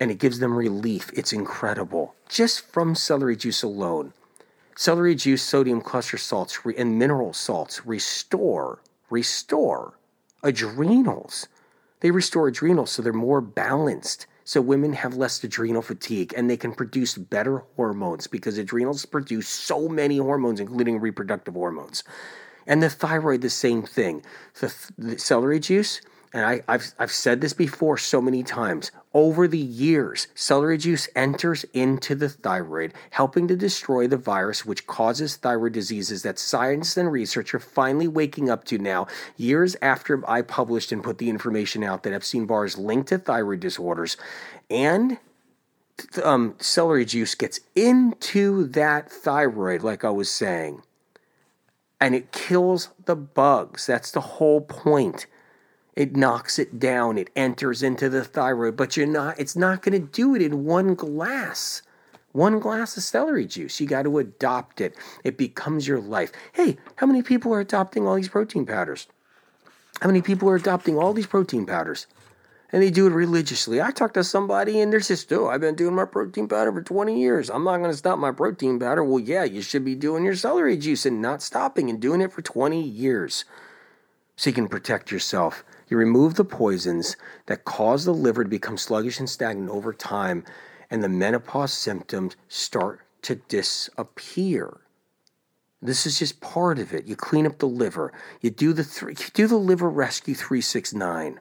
[0.00, 1.10] and it gives them relief.
[1.14, 2.14] It's incredible.
[2.28, 4.12] Just from celery juice alone.
[4.76, 9.94] Celery juice, sodium cluster salts, and mineral salts restore, restore
[10.42, 11.48] adrenals.
[12.00, 14.26] They restore adrenals so they're more balanced.
[14.44, 19.48] So women have less adrenal fatigue and they can produce better hormones because adrenals produce
[19.48, 22.04] so many hormones, including reproductive hormones.
[22.66, 24.22] And the thyroid, the same thing.
[24.60, 26.00] The, the celery juice,
[26.32, 28.90] and I, have I've said this before so many times.
[29.14, 34.86] Over the years, celery juice enters into the thyroid, helping to destroy the virus which
[34.86, 39.06] causes thyroid diseases that science and research are finally waking up to now,
[39.36, 43.18] years after I published and put the information out that Epstein Barr is linked to
[43.18, 44.16] thyroid disorders.
[44.68, 45.18] And
[46.22, 50.82] um, celery juice gets into that thyroid, like I was saying,
[52.00, 53.86] and it kills the bugs.
[53.86, 55.26] That's the whole point
[55.96, 57.16] it knocks it down.
[57.16, 60.64] It enters into the thyroid but you're not it's not going to do it in
[60.64, 61.82] one glass.
[62.32, 63.80] One glass of celery juice.
[63.80, 64.94] You got to adopt it.
[65.24, 66.30] It becomes your life.
[66.52, 69.08] Hey how many people are adopting all these protein powders?
[70.02, 72.06] How many people are adopting all these protein powders?
[72.72, 73.80] And they do it religiously.
[73.80, 76.82] I talked to somebody and they're just, oh, I've been doing my protein powder for
[76.82, 77.48] 20 years.
[77.48, 79.04] I'm not going to stop my protein powder.
[79.04, 82.32] Well, yeah, you should be doing your celery juice and not stopping and doing it
[82.32, 83.44] for 20 years.
[84.34, 87.16] So you can protect yourself you remove the poisons
[87.46, 90.44] that cause the liver to become sluggish and stagnant over time,
[90.90, 94.80] and the menopause symptoms start to disappear.
[95.80, 97.06] This is just part of it.
[97.06, 98.12] You clean up the liver.
[98.40, 101.38] You do the three, you do the liver rescue 369.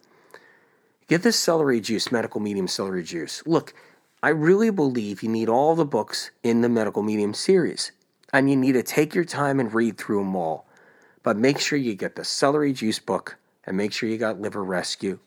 [1.08, 3.43] Get the celery juice, medical medium celery juice.
[3.46, 3.74] Look,
[4.22, 7.91] I really believe you need all the books in the medical medium series.
[8.34, 10.68] And you need to take your time and read through them all.
[11.24, 14.63] But make sure you get the celery juice book and make sure you got liver
[14.63, 15.20] rescue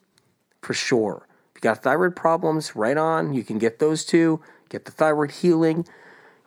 [0.61, 1.27] for sure.
[1.55, 3.33] If you got thyroid problems, right on.
[3.33, 4.41] You can get those too.
[4.69, 5.87] Get the thyroid healing.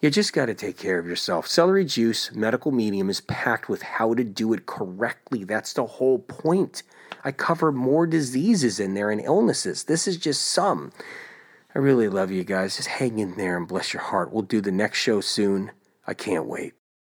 [0.01, 1.47] You just got to take care of yourself.
[1.47, 5.43] Celery juice, medical medium, is packed with how to do it correctly.
[5.43, 6.81] That's the whole point.
[7.23, 9.83] I cover more diseases in there and illnesses.
[9.83, 10.91] This is just some.
[11.75, 12.77] I really love you guys.
[12.77, 14.31] Just hang in there and bless your heart.
[14.31, 15.71] We'll do the next show soon.
[16.07, 16.73] I can't wait.